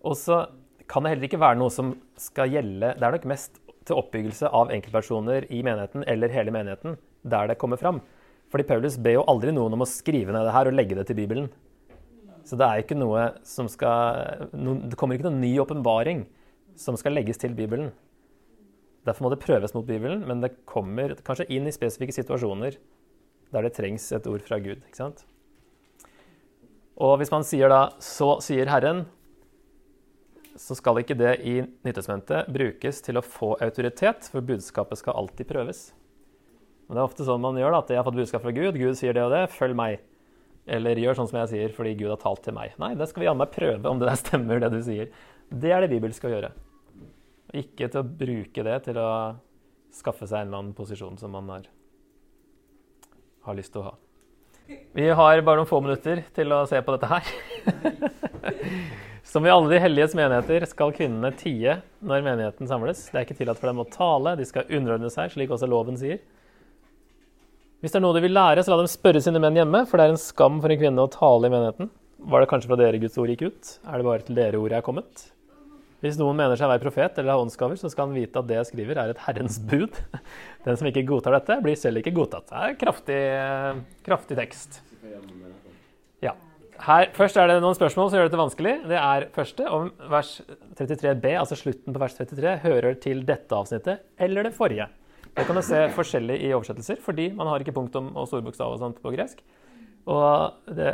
Og 0.05 0.17
så 0.17 0.47
kan 0.89 1.05
det 1.05 1.13
heller 1.13 1.29
ikke 1.29 1.41
være 1.41 1.59
noe 1.61 1.73
som 1.73 1.91
skal 2.17 2.49
gjelde 2.49 2.95
Det 2.97 3.05
er 3.05 3.17
nok 3.17 3.27
mest 3.29 3.59
til 3.89 3.99
oppbyggelse 3.99 4.49
av 4.57 4.73
enkeltpersoner 4.73 5.49
i 5.53 5.61
menigheten 5.65 6.05
eller 6.09 6.33
hele 6.33 6.53
menigheten 6.55 6.97
der 7.29 7.49
det 7.51 7.59
kommer 7.61 7.81
fram. 7.81 8.01
Fordi 8.49 8.65
Paulus 8.69 8.97
ber 8.97 9.19
jo 9.19 9.27
aldri 9.29 9.53
noen 9.53 9.75
om 9.77 9.85
å 9.85 9.89
skrive 9.89 10.33
ned 10.33 10.47
det 10.49 10.55
her 10.55 10.71
og 10.71 10.77
legge 10.77 10.97
det 10.97 11.09
til 11.11 11.19
Bibelen. 11.19 11.49
Så 12.49 12.57
det 12.57 12.65
er 12.65 12.81
ikke 12.81 12.97
noe 12.97 13.29
som 13.45 13.69
skal 13.69 14.49
Det 14.49 14.97
kommer 14.97 15.19
ikke 15.19 15.29
noen 15.29 15.43
ny 15.43 15.53
åpenbaring 15.61 16.25
som 16.79 16.97
skal 16.97 17.13
legges 17.19 17.41
til 17.41 17.57
Bibelen. 17.59 17.91
Derfor 19.05 19.27
må 19.27 19.33
det 19.33 19.43
prøves 19.43 19.75
mot 19.75 19.87
Bibelen, 19.87 20.23
men 20.29 20.41
det 20.41 20.55
kommer 20.69 21.17
kanskje 21.27 21.49
inn 21.53 21.67
i 21.69 21.75
spesifikke 21.75 22.15
situasjoner 22.15 22.79
der 23.53 23.65
det 23.65 23.75
trengs 23.77 24.07
et 24.13 24.27
ord 24.29 24.45
fra 24.45 24.59
Gud. 24.61 24.85
ikke 24.85 25.01
sant? 25.01 25.25
Og 26.99 27.17
hvis 27.19 27.31
man 27.31 27.45
sier 27.47 27.69
da 27.69 27.93
'så 27.99 28.41
sier 28.43 28.67
Herren', 28.67 29.07
så 30.57 30.75
skal 30.75 30.99
ikke 30.99 31.19
det 31.19 31.41
i 31.41 31.63
Nyttestamentet 31.87 32.53
brukes 32.53 33.01
til 33.01 33.17
å 33.17 33.23
få 33.23 33.57
autoritet, 33.63 34.29
for 34.31 34.41
budskapet 34.41 34.99
skal 34.99 35.15
alltid 35.15 35.47
prøves. 35.47 35.93
Men 36.89 36.97
det 36.97 37.01
er 37.03 37.09
ofte 37.09 37.25
sånn 37.25 37.41
man 37.41 37.55
gjør 37.55 37.71
da, 37.71 37.79
at 37.79 37.89
'jeg 37.89 37.97
har 37.97 38.05
fått 38.05 38.17
budskap 38.17 38.43
fra 38.43 38.53
Gud', 38.53 38.79
Gud 38.79 38.97
sier 38.97 39.13
det 39.13 39.23
og 39.23 39.31
det, 39.31 39.51
følg 39.51 39.75
meg'. 39.75 40.01
Eller 40.69 41.01
gjør 41.01 41.17
sånn 41.19 41.31
som 41.31 41.41
jeg 41.43 41.51
sier 41.53 41.75
fordi 41.77 41.95
Gud 41.99 42.13
har 42.13 42.21
talt 42.23 42.43
til 42.45 42.57
meg. 42.57 42.75
Nei, 42.81 42.93
det 42.99 43.09
skal 43.09 43.25
vi 43.25 43.29
jammen 43.29 43.53
prøve 43.53 43.91
om 43.91 44.01
det 44.01 44.11
der 44.11 44.21
stemmer, 44.21 44.61
det 44.61 44.73
du 44.75 44.81
sier. 44.85 45.13
Det 45.49 45.73
er 45.73 45.85
det 45.85 45.93
Bibelen 45.95 46.13
å 46.13 46.35
gjøre. 46.35 46.53
Ikke 47.57 47.89
til 47.89 48.03
å 48.03 48.09
bruke 48.23 48.65
det 48.67 48.77
til 48.85 49.01
å 49.01 49.09
skaffe 49.97 50.29
seg 50.29 50.43
en 50.43 50.51
eller 50.51 50.61
annen 50.61 50.77
posisjon 50.77 51.17
som 51.21 51.33
man 51.33 51.49
har, 51.49 51.65
har 53.49 53.57
lyst 53.57 53.73
til 53.73 53.83
å 53.83 53.89
ha. 53.89 53.97
Vi 54.93 55.07
har 55.09 55.41
bare 55.41 55.63
noen 55.63 55.69
få 55.69 55.81
minutter 55.81 56.21
til 56.37 56.53
å 56.53 56.65
se 56.69 56.81
på 56.85 56.93
dette 56.93 57.09
her. 57.09 57.31
Som 59.29 59.45
i 59.45 59.51
alle 59.53 59.69
de 59.69 59.81
helliges 59.81 60.15
menigheter 60.17 60.65
skal 60.69 60.93
kvinnene 60.97 61.29
tie 61.37 61.75
når 62.01 62.23
menigheten 62.25 62.69
samles. 62.69 63.03
Det 63.11 63.19
er 63.19 63.27
ikke 63.27 63.37
tillatt 63.37 63.61
for 63.61 63.69
dem 63.69 63.83
å 63.83 63.89
tale, 63.93 64.33
de 64.39 64.47
skal 64.49 64.69
underordne 64.73 65.11
seg, 65.13 65.35
slik 65.35 65.53
også 65.53 65.69
loven 65.69 65.99
sier. 66.01 66.23
Hvis 67.79 67.93
det 67.95 68.01
er 68.01 68.03
noe 68.03 68.17
de 68.17 68.25
vil 68.25 68.35
lære, 68.35 68.63
så 68.67 68.73
la 68.73 68.81
dem 68.81 68.91
spørre 68.91 69.21
sine 69.23 69.39
menn 69.39 69.55
hjemme, 69.55 69.85
for 69.87 70.01
det 70.01 70.09
er 70.09 70.13
en 70.17 70.19
skam 70.19 70.57
for 70.59 70.75
en 70.75 70.79
kvinne 70.81 71.03
å 71.05 71.11
tale 71.15 71.47
i 71.47 71.53
menigheten. 71.53 71.93
Var 72.27 72.43
det 72.43 72.49
kanskje 72.51 72.73
fra 72.73 72.79
dere 72.81 72.99
Guds 72.99 73.19
ord 73.23 73.31
gikk 73.31 73.45
ut? 73.47 73.71
Er 73.87 74.01
det 74.01 74.07
bare 74.09 74.25
til 74.27 74.39
dere 74.39 74.59
ordet 74.59 74.81
er 74.81 74.87
kommet? 74.87 75.29
Hvis 76.03 76.19
noen 76.19 76.35
mener 76.39 76.59
seg 76.59 76.67
å 76.67 76.73
være 76.73 76.83
profet 76.83 77.17
eller 77.23 77.37
ha 77.37 77.45
åndsgaver, 77.45 77.79
så 77.79 77.91
skal 77.91 78.09
han 78.09 78.19
vite 78.19 78.43
at 78.43 78.51
det 78.51 78.59
jeg 78.59 78.71
skriver, 78.73 78.99
er 78.99 79.15
et 79.15 79.23
Herrens 79.23 79.61
bud. 79.63 79.95
Den 80.67 80.79
som 80.79 80.91
ikke 80.91 81.07
godtar 81.07 81.39
dette, 81.39 81.61
blir 81.63 81.79
selv 81.79 82.03
ikke 82.03 82.17
godtatt. 82.19 82.51
Det 82.51 82.67
er 82.67 82.77
kraftig, 82.83 83.23
kraftig 84.11 84.43
tekst. 84.43 84.83
Ja. 86.23 86.35
Her, 86.83 87.09
først 87.15 87.39
er 87.39 87.51
det 87.51 87.61
noen 87.63 87.79
spørsmål 87.79 88.11
som 88.11 88.19
gjør 88.19 88.27
dette 88.27 88.43
vanskelig. 88.43 88.77
Det 88.91 88.99
er 88.99 89.31
første 89.39 89.71
om 89.75 89.91
vers 90.11 90.37
33b, 90.79 91.35
altså 91.39 91.59
slutten 91.63 91.95
på 91.95 92.03
vers 92.03 92.19
33, 92.19 92.61
hører 92.67 92.99
til 93.07 93.23
dette 93.27 93.55
avsnittet 93.55 94.03
eller 94.27 94.51
det 94.51 94.59
forrige. 94.59 94.91
Det 95.37 95.45
kan 95.47 95.59
du 95.59 95.63
se 95.65 95.85
forskjellig 95.95 96.41
i 96.47 96.53
oversettelser, 96.57 97.01
fordi 97.05 97.31
man 97.37 97.51
har 97.51 97.63
ikke 97.63 97.77
punktum 97.77 98.11
og 98.17 98.29
storbokstav 98.31 98.75
og 98.75 98.83
sånt 98.83 99.01
på 99.03 99.13
gresk. 99.15 99.43
Og 100.09 100.73
det, 100.73 100.93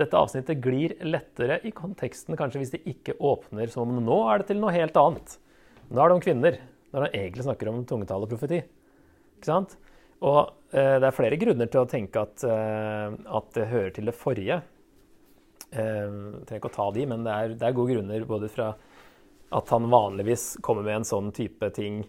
dette 0.00 0.18
avsnittet 0.18 0.62
glir 0.64 0.96
lettere 1.04 1.60
i 1.68 1.72
konteksten 1.76 2.38
kanskje 2.38 2.62
hvis 2.62 2.72
det 2.72 2.84
ikke 2.88 3.18
åpner 3.20 3.68
som 3.72 3.90
om 3.90 4.00
nå 4.04 4.20
er 4.32 4.40
det 4.40 4.52
til 4.52 4.62
noe 4.62 4.72
helt 4.74 4.96
annet. 4.96 5.36
Nå 5.90 6.00
er 6.00 6.10
det 6.10 6.16
om 6.16 6.24
kvinner. 6.24 6.60
Når 6.94 7.08
han 7.08 7.16
egentlig 7.18 7.44
snakker 7.44 7.68
om 7.68 7.82
tungetall 7.90 8.24
og 8.24 8.30
profeti. 8.30 8.60
Ikke 9.34 9.48
sant? 9.48 9.74
Og 10.24 10.38
eh, 10.72 10.96
det 11.02 11.08
er 11.08 11.16
flere 11.16 11.38
grunner 11.40 11.68
til 11.70 11.82
å 11.82 11.90
tenke 11.90 12.22
at, 12.22 12.44
eh, 12.46 13.16
at 13.38 13.48
det 13.56 13.70
hører 13.72 13.94
til 13.96 14.08
det 14.08 14.16
forrige. 14.16 14.60
Eh, 15.74 16.18
trenger 16.46 16.60
ikke 16.60 16.70
å 16.70 16.76
ta 16.76 16.86
de, 16.94 17.06
men 17.10 17.26
det 17.26 17.34
er, 17.34 17.56
det 17.58 17.66
er, 17.66 17.76
gode 17.76 17.96
grunner 17.96 18.28
både 18.28 18.50
fra 18.52 18.70
at 19.54 19.72
han 19.74 19.90
vanligvis 19.90 20.46
kommer 20.64 20.86
med 20.86 21.00
en 21.00 21.08
sånn 21.08 21.32
type 21.34 21.68
ting, 21.74 22.04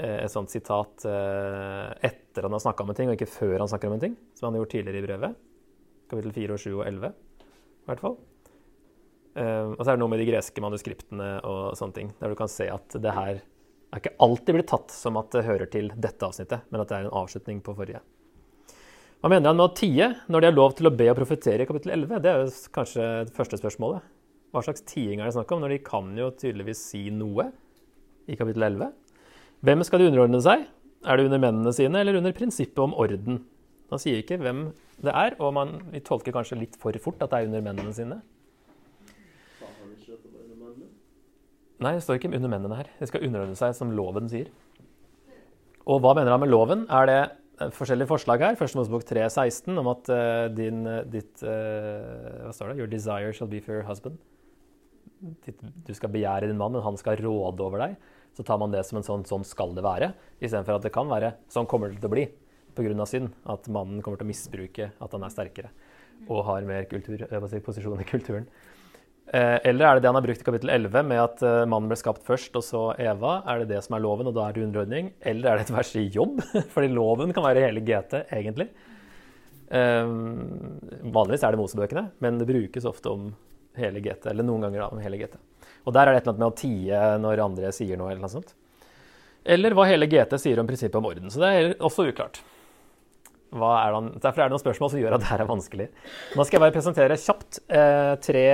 et 0.00 0.32
sånt 0.32 0.52
sitat, 0.52 1.04
eh, 1.08 2.08
etter 2.10 2.46
han 2.46 2.56
har 2.56 2.62
snakka 2.62 2.84
om 2.84 2.92
en 2.92 2.98
ting, 2.98 3.10
og 3.10 3.18
ikke 3.18 3.30
før 3.30 3.58
han 3.62 3.70
snakker 3.70 3.90
om 3.90 3.96
en 3.98 4.04
ting, 4.06 4.18
som 4.34 4.48
han 4.48 4.56
har 4.56 4.64
gjort 4.64 4.74
tidligere 4.76 5.02
i 5.02 5.06
brevet. 5.06 5.38
Kapittel 6.10 6.34
4 6.36 6.56
og 6.56 6.62
7 6.64 6.68
og 6.72 6.84
11, 6.86 7.14
i 7.14 7.90
hvert 7.90 8.04
fall. 8.06 8.18
og 9.40 9.78
så 9.78 9.92
er 9.92 9.94
det 9.94 10.00
noe 10.02 10.10
med 10.10 10.18
de 10.18 10.26
greske 10.26 10.60
manuskriptene 10.60 11.28
og 11.46 11.76
sånne 11.78 11.94
ting, 11.94 12.08
der 12.18 12.32
du 12.32 12.34
kan 12.34 12.50
se 12.50 12.66
at 12.66 12.96
det 12.98 13.12
her 13.14 13.38
er 13.90 14.00
ikke 14.00 14.16
alltid 14.22 14.56
blitt 14.56 14.70
tatt 14.70 14.94
som 14.94 15.18
at 15.20 15.30
det 15.34 15.46
hører 15.46 15.70
til 15.70 15.90
dette 15.94 16.26
avsnittet, 16.26 16.66
men 16.70 16.82
at 16.82 16.90
det 16.90 16.96
er 16.98 17.06
en 17.06 17.18
avslutning 17.20 17.60
på 17.62 17.74
forrige. 17.78 18.02
Hva 19.20 19.28
mener 19.28 19.50
han 19.50 19.58
med 19.58 19.66
å 19.66 19.76
tie 19.76 20.06
når 20.32 20.40
de 20.40 20.48
har 20.48 20.56
lov 20.56 20.74
til 20.78 20.88
å 20.88 20.94
be 20.96 21.10
og 21.12 21.18
profetere 21.18 21.66
i 21.66 21.68
kapittel 21.68 21.92
11? 21.92 22.22
Det 22.24 22.30
er 22.30 22.38
jo 22.40 22.52
kanskje 22.72 23.08
det 23.28 23.34
første 23.36 23.58
spørsmålet. 23.60 24.06
Hva 24.50 24.62
slags 24.64 24.86
tiing 24.88 25.20
er 25.20 25.28
det 25.28 25.34
snakk 25.36 25.52
om, 25.54 25.60
når 25.62 25.74
de 25.74 25.82
kan 25.84 26.08
jo 26.16 26.30
tydeligvis 26.34 26.80
si 26.88 27.02
noe 27.14 27.50
i 28.30 28.38
kapittel 28.38 28.64
11? 28.70 28.94
Hvem 29.60 29.84
skal 29.84 30.00
de 30.00 30.08
underordne 30.08 30.40
seg? 30.40 30.62
Er 31.04 31.16
det 31.16 31.26
under 31.28 31.40
mennene 31.40 31.72
sine 31.76 32.00
eller 32.00 32.16
under 32.16 32.32
prinsippet 32.36 32.80
om 32.80 32.94
orden? 32.96 33.42
Han 33.90 34.00
sier 34.00 34.22
ikke 34.22 34.38
hvem 34.40 34.70
det 35.04 35.12
er, 35.12 35.34
og 35.40 35.52
man, 35.56 35.74
vi 35.92 36.00
tolker 36.04 36.32
kanskje 36.32 36.58
litt 36.60 36.78
for 36.80 36.96
fort 37.02 37.20
at 37.24 37.32
det 37.32 37.40
er 37.40 37.48
under 37.50 37.64
mennene 37.64 37.92
sine. 37.96 38.20
Nei, 41.80 41.94
det 41.96 42.04
står 42.04 42.18
ikke 42.18 42.28
under 42.32 42.52
mennene 42.52 42.76
her. 42.76 42.88
De 43.00 43.08
skal 43.08 43.24
underordne 43.24 43.56
seg 43.56 43.76
som 43.76 43.92
loven 43.96 44.28
sier. 44.32 44.48
Og 45.88 46.00
hva 46.04 46.12
mener 46.16 46.32
han 46.32 46.42
med 46.42 46.52
loven? 46.52 46.84
Er 46.92 47.08
det 47.08 47.20
forskjellige 47.76 48.08
forslag 48.08 48.44
her. 48.44 48.56
Første 48.56 48.78
Mosebok 48.78 49.04
3,16 49.08 49.80
om 49.80 49.88
at 49.92 50.08
uh, 50.12 50.46
din, 50.56 50.86
eh, 50.88 51.02
ditt 51.12 51.42
Hva 51.44 52.52
står 52.56 52.72
det? 52.72 52.80
Your 52.80 52.88
desire 52.88 53.34
shall 53.36 53.50
be 53.50 53.60
for 53.60 53.76
your 53.76 53.84
husband. 53.88 54.16
Du 55.20 55.92
skal 55.92 56.08
begjære 56.08 56.48
din 56.48 56.56
mann, 56.56 56.72
men 56.72 56.84
han 56.84 56.96
skal 56.96 57.20
råde 57.20 57.60
over 57.60 57.82
deg. 57.82 57.98
Så 58.36 58.44
tar 58.46 58.58
man 58.58 58.70
det 58.70 58.84
som 58.86 58.98
en 58.98 59.06
sånn 59.06 59.24
'sånn 59.26 59.44
skal 59.44 59.74
det 59.74 59.84
være', 59.84 60.14
istedenfor 60.40 60.76
at 60.76 60.82
det 60.82 60.92
kan 60.92 61.08
være 61.08 61.34
'sånn 61.48 61.66
kommer 61.66 61.88
det 61.88 62.00
til 62.00 62.10
å 62.10 62.14
bli' 62.14 62.30
pga. 62.74 63.06
synd. 63.06 63.30
At 63.46 63.68
mannen 63.68 64.02
kommer 64.02 64.18
til 64.18 64.26
å 64.26 64.32
misbruke 64.32 64.92
at 65.00 65.12
han 65.12 65.24
er 65.24 65.28
sterkere 65.28 65.70
og 66.28 66.44
har 66.44 66.62
mer 66.62 66.84
kultur, 66.84 67.24
posisjon 67.64 68.00
i 68.00 68.04
kulturen. 68.04 68.46
Eh, 69.32 69.58
eller 69.70 69.86
er 69.86 69.94
det 69.94 70.02
det 70.02 70.10
han 70.10 70.18
har 70.18 70.24
brukt 70.24 70.42
i 70.42 70.44
kapittel 70.44 70.72
11, 70.74 71.04
med 71.06 71.20
at 71.22 71.42
eh, 71.46 71.64
mannen 71.64 71.88
ble 71.88 71.96
skapt 71.96 72.24
først, 72.26 72.56
og 72.58 72.64
så 72.66 72.80
Eva? 72.98 73.42
Er 73.46 73.62
det 73.62 73.70
det 73.70 73.82
som 73.86 73.94
er 73.94 74.02
loven, 74.02 74.26
og 74.26 74.34
da 74.34 74.48
er 74.48 74.56
det 74.56 74.64
underordning? 74.66 75.12
Eller 75.22 75.52
er 75.52 75.60
det 75.60 75.68
et 75.68 75.76
vers 75.76 75.92
i 75.96 76.08
jobb? 76.10 76.42
Fordi 76.74 76.90
loven 76.90 77.32
kan 77.32 77.46
være 77.46 77.62
hele 77.62 77.84
GT, 77.86 78.24
egentlig. 78.34 78.68
Um, 79.70 80.80
vanligvis 81.14 81.44
er 81.46 81.54
det 81.54 81.60
Mosebøkene, 81.60 82.08
men 82.18 82.40
det 82.40 82.48
brukes 82.50 82.88
ofte 82.90 83.12
om 83.12 83.30
hele 83.78 84.02
GT. 84.02 84.32
Eller 84.32 84.46
noen 84.46 84.66
ganger 84.66 84.88
om 84.88 85.02
hele 85.02 85.20
GT. 85.20 85.38
Og 85.86 85.94
der 85.96 86.08
er 86.08 86.14
det 86.14 86.22
et 86.22 86.26
eller 86.28 86.36
annet 86.36 86.44
med 86.44 86.50
å 86.50 86.58
tie 86.60 87.02
når 87.24 87.44
andre 87.44 87.72
sier 87.74 88.00
noe. 88.00 88.12
Eller 88.12 88.24
noe 88.24 88.32
sånt. 88.32 88.54
Eller 89.44 89.74
hva 89.76 89.86
hele 89.88 90.08
GT 90.10 90.36
sier 90.40 90.60
om 90.60 90.68
prinsippet 90.68 90.98
om 91.00 91.08
orden. 91.08 91.32
Så 91.32 91.40
det 91.42 91.50
er 91.50 91.70
også 91.80 92.08
uklart. 92.10 92.42
Er 93.50 93.94
det, 93.96 94.20
derfor 94.22 94.44
er 94.44 94.46
det 94.46 94.54
noen 94.54 94.62
spørsmål 94.62 94.90
som 94.92 95.00
gjør 95.00 95.16
at 95.16 95.24
det 95.24 95.30
her 95.32 95.42
er 95.42 95.48
vanskelig. 95.48 95.86
Nå 96.38 96.44
skal 96.46 96.56
jeg 96.56 96.62
bare 96.62 96.74
presentere 96.76 97.18
kjapt 97.18 97.58
eh, 97.66 98.12
tre 98.22 98.44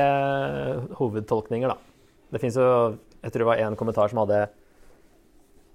hovedtolkninger. 1.00 1.74
Da. 1.74 2.22
Det 2.32 2.40
fins 2.42 2.56
jo 2.56 2.68
Jeg 3.20 3.32
tror 3.32 3.42
det 3.42 3.48
var 3.50 3.60
en 3.64 3.76
kommentar 3.76 4.12
som 4.12 4.22
hadde 4.22 4.46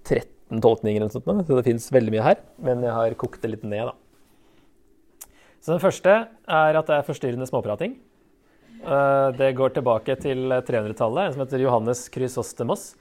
13 0.08 0.60
tolkninger, 0.64 1.02
eller 1.02 1.12
sånt, 1.12 1.46
så 1.46 1.56
det 1.58 1.66
fins 1.66 1.90
veldig 1.92 2.14
mye 2.14 2.24
her. 2.24 2.40
Men 2.64 2.82
jeg 2.82 2.94
har 2.96 3.14
kokt 3.20 3.42
det 3.44 3.50
litt 3.52 3.66
ned, 3.68 3.92
da. 3.92 5.28
Så 5.62 5.74
den 5.74 5.82
første 5.82 6.14
er 6.26 6.78
at 6.78 6.88
det 6.88 6.96
er 6.96 7.06
forstyrrende 7.06 7.46
småprating. 7.46 7.94
Eh, 8.82 9.28
det 9.38 9.52
går 9.54 9.76
tilbake 9.76 10.16
til 10.18 10.50
300-tallet. 10.50 11.28
En 11.28 11.34
som 11.34 11.42
heter 11.44 11.62
Johannes 11.62 12.08
Chrysostemos. 12.10 12.94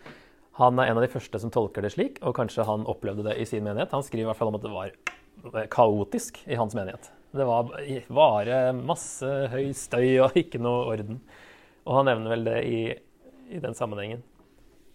Han 0.59 0.77
er 0.77 0.91
en 0.91 0.99
av 0.99 1.05
de 1.05 1.09
første 1.09 1.39
som 1.41 1.53
tolker 1.53 1.81
det 1.81 1.93
slik, 1.95 2.19
og 2.21 2.35
kanskje 2.37 2.67
han 2.67 2.85
opplevde 2.89 3.25
det 3.25 3.37
i 3.41 3.47
sin 3.49 3.65
menighet. 3.65 3.93
Han 3.95 4.05
skriver 4.05 4.27
i 4.27 4.29
hvert 4.29 4.37
fall 4.37 4.51
om 4.51 4.59
at 4.59 4.67
det 4.67 4.73
var 4.75 5.65
kaotisk 5.73 6.37
i 6.45 6.59
hans 6.59 6.75
menighet. 6.77 7.09
Det 7.33 7.47
var 7.47 7.71
bare 8.11 8.59
masse 8.75 9.25
høy 9.25 9.71
støy 9.73 10.19
og 10.21 10.37
ikke 10.37 10.61
noe 10.61 10.83
orden. 10.91 11.21
Og 11.87 11.97
han 11.97 12.11
nevner 12.11 12.35
vel 12.35 12.45
det 12.45 12.59
i, 12.67 12.81
i 13.49 13.63
den 13.63 13.73
sammenhengen, 13.73 14.21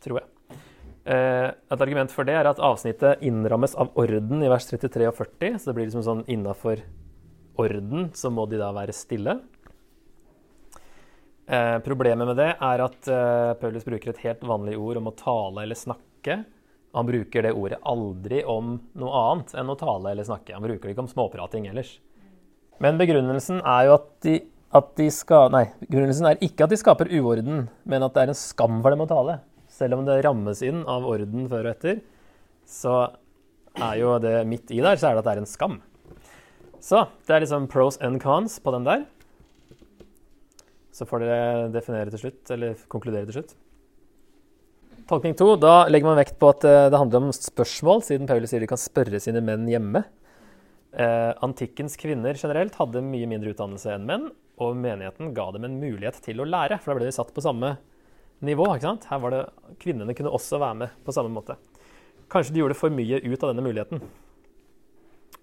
tror 0.04 0.20
jeg. 0.20 0.60
Eh, 1.06 1.48
et 1.50 1.82
argument 1.82 2.14
for 2.14 2.28
det 2.28 2.36
er 2.36 2.46
at 2.50 2.62
avsnittet 2.62 3.24
innrammes 3.26 3.74
av 3.74 3.90
orden 3.98 4.44
i 4.44 4.52
vers 4.52 4.70
33 4.70 5.10
og 5.10 5.18
40. 5.18 5.58
Så 5.58 5.72
det 5.72 5.76
blir 5.80 5.88
liksom 5.88 6.06
sånn 6.06 6.24
innafor 6.30 6.84
orden 7.58 8.10
så 8.14 8.30
må 8.30 8.46
de 8.46 8.60
da 8.60 8.70
være 8.76 8.94
stille. 8.94 9.40
Eh, 11.46 11.78
problemet 11.86 12.26
med 12.26 12.38
det 12.40 12.50
er 12.54 12.82
at 12.82 13.08
eh, 13.12 13.54
Paulus 13.60 13.86
bruker 13.86 14.10
et 14.10 14.24
helt 14.24 14.42
vanlig 14.46 14.74
ord 14.78 14.98
om 14.98 15.10
å 15.12 15.16
tale 15.18 15.62
eller 15.62 15.78
snakke 15.78 16.40
han 16.96 17.06
bruker 17.06 17.42
det 17.44 17.52
ordet 17.52 17.76
aldri 17.84 18.38
om 18.48 18.78
noe 18.96 19.18
annet 19.20 19.50
enn 19.60 19.68
å 19.68 19.74
tale 19.76 20.14
eller 20.14 20.24
snakke. 20.24 20.54
Han 20.56 20.64
bruker 20.64 20.88
det 20.88 20.94
ikke 20.94 21.02
om 21.04 21.10
småprating 21.10 21.66
ellers. 21.68 21.98
Men 22.80 22.96
begrunnelsen 22.96 23.58
er 23.60 23.82
jo 23.84 23.96
at 23.98 24.06
de, 24.24 24.36
at 24.72 24.88
de 24.96 25.10
skal, 25.12 25.50
Nei, 25.52 25.66
begrunnelsen 25.82 26.30
er 26.30 26.40
ikke 26.40 26.64
at 26.64 26.72
de 26.72 26.78
skaper 26.80 27.12
uorden, 27.18 27.66
men 27.84 28.06
at 28.06 28.16
det 28.16 28.22
er 28.24 28.32
en 28.32 28.38
skam 28.40 28.80
for 28.80 28.96
dem 28.96 29.04
å 29.04 29.08
tale. 29.10 29.34
Selv 29.68 29.98
om 29.98 30.06
det 30.08 30.22
rammes 30.24 30.64
inn 30.64 30.86
av 30.88 31.04
orden 31.04 31.44
før 31.52 31.68
og 31.68 31.74
etter, 31.74 32.00
så 32.64 32.96
er 33.76 34.00
jo 34.00 34.16
det 34.24 34.38
midt 34.48 34.72
i 34.72 34.80
der, 34.80 34.96
så 34.96 35.10
er 35.10 35.18
det 35.18 35.24
at 35.26 35.28
det 35.28 35.34
er 35.34 35.42
en 35.44 35.52
skam. 35.52 35.76
Så 36.80 37.04
det 37.28 37.36
er 37.36 37.44
liksom 37.44 37.68
pros 37.68 38.00
and 38.00 38.22
cons 38.24 38.56
på 38.56 38.72
den 38.72 38.88
der. 38.88 39.04
Så 40.96 41.04
får 41.08 41.22
dere 41.22 41.70
definere 41.74 42.12
til 42.12 42.22
slutt, 42.24 42.42
eller 42.54 42.84
konkludere 42.92 43.28
til 43.28 43.42
slutt. 43.42 43.56
Tolkning 45.06 45.36
to, 45.38 45.52
da 45.60 45.84
legger 45.86 46.08
man 46.08 46.18
vekt 46.18 46.38
på 46.40 46.48
at 46.50 46.64
eh, 46.66 46.88
det 46.90 46.98
handler 46.98 47.28
om 47.28 47.34
spørsmål, 47.36 48.00
siden 48.02 48.26
Paulus 48.26 48.50
sier 48.50 48.64
de 48.64 48.70
kan 48.70 48.80
spørre 48.80 49.20
sine 49.22 49.42
menn 49.44 49.68
hjemme. 49.70 50.02
Eh, 50.96 51.32
antikkens 51.44 51.94
kvinner 52.00 52.38
generelt 52.40 52.74
hadde 52.80 53.04
mye 53.04 53.28
mindre 53.30 53.52
utdannelse 53.52 53.92
enn 53.92 54.08
menn, 54.08 54.24
og 54.56 54.78
menigheten 54.80 55.34
ga 55.36 55.50
dem 55.54 55.68
en 55.68 55.76
mulighet 55.78 56.18
til 56.24 56.40
å 56.40 56.48
lære, 56.48 56.80
for 56.80 56.90
da 56.90 56.98
ble 56.98 57.10
de 57.10 57.14
satt 57.14 57.30
på 57.36 57.44
samme 57.44 57.76
nivå. 58.40 58.66
ikke 58.72 58.88
sant? 58.88 59.06
Her 59.12 59.20
var 59.22 59.34
det, 59.34 59.42
Kvinnene 59.82 60.16
kunne 60.16 60.32
også 60.34 60.58
være 60.62 60.80
med 60.80 60.96
på 61.04 61.14
samme 61.14 61.30
måte. 61.34 61.58
Kanskje 62.32 62.56
de 62.56 62.64
gjorde 62.64 62.78
for 62.78 62.90
mye 62.90 63.20
ut 63.22 63.42
av 63.44 63.52
denne 63.52 63.62
muligheten 63.62 64.00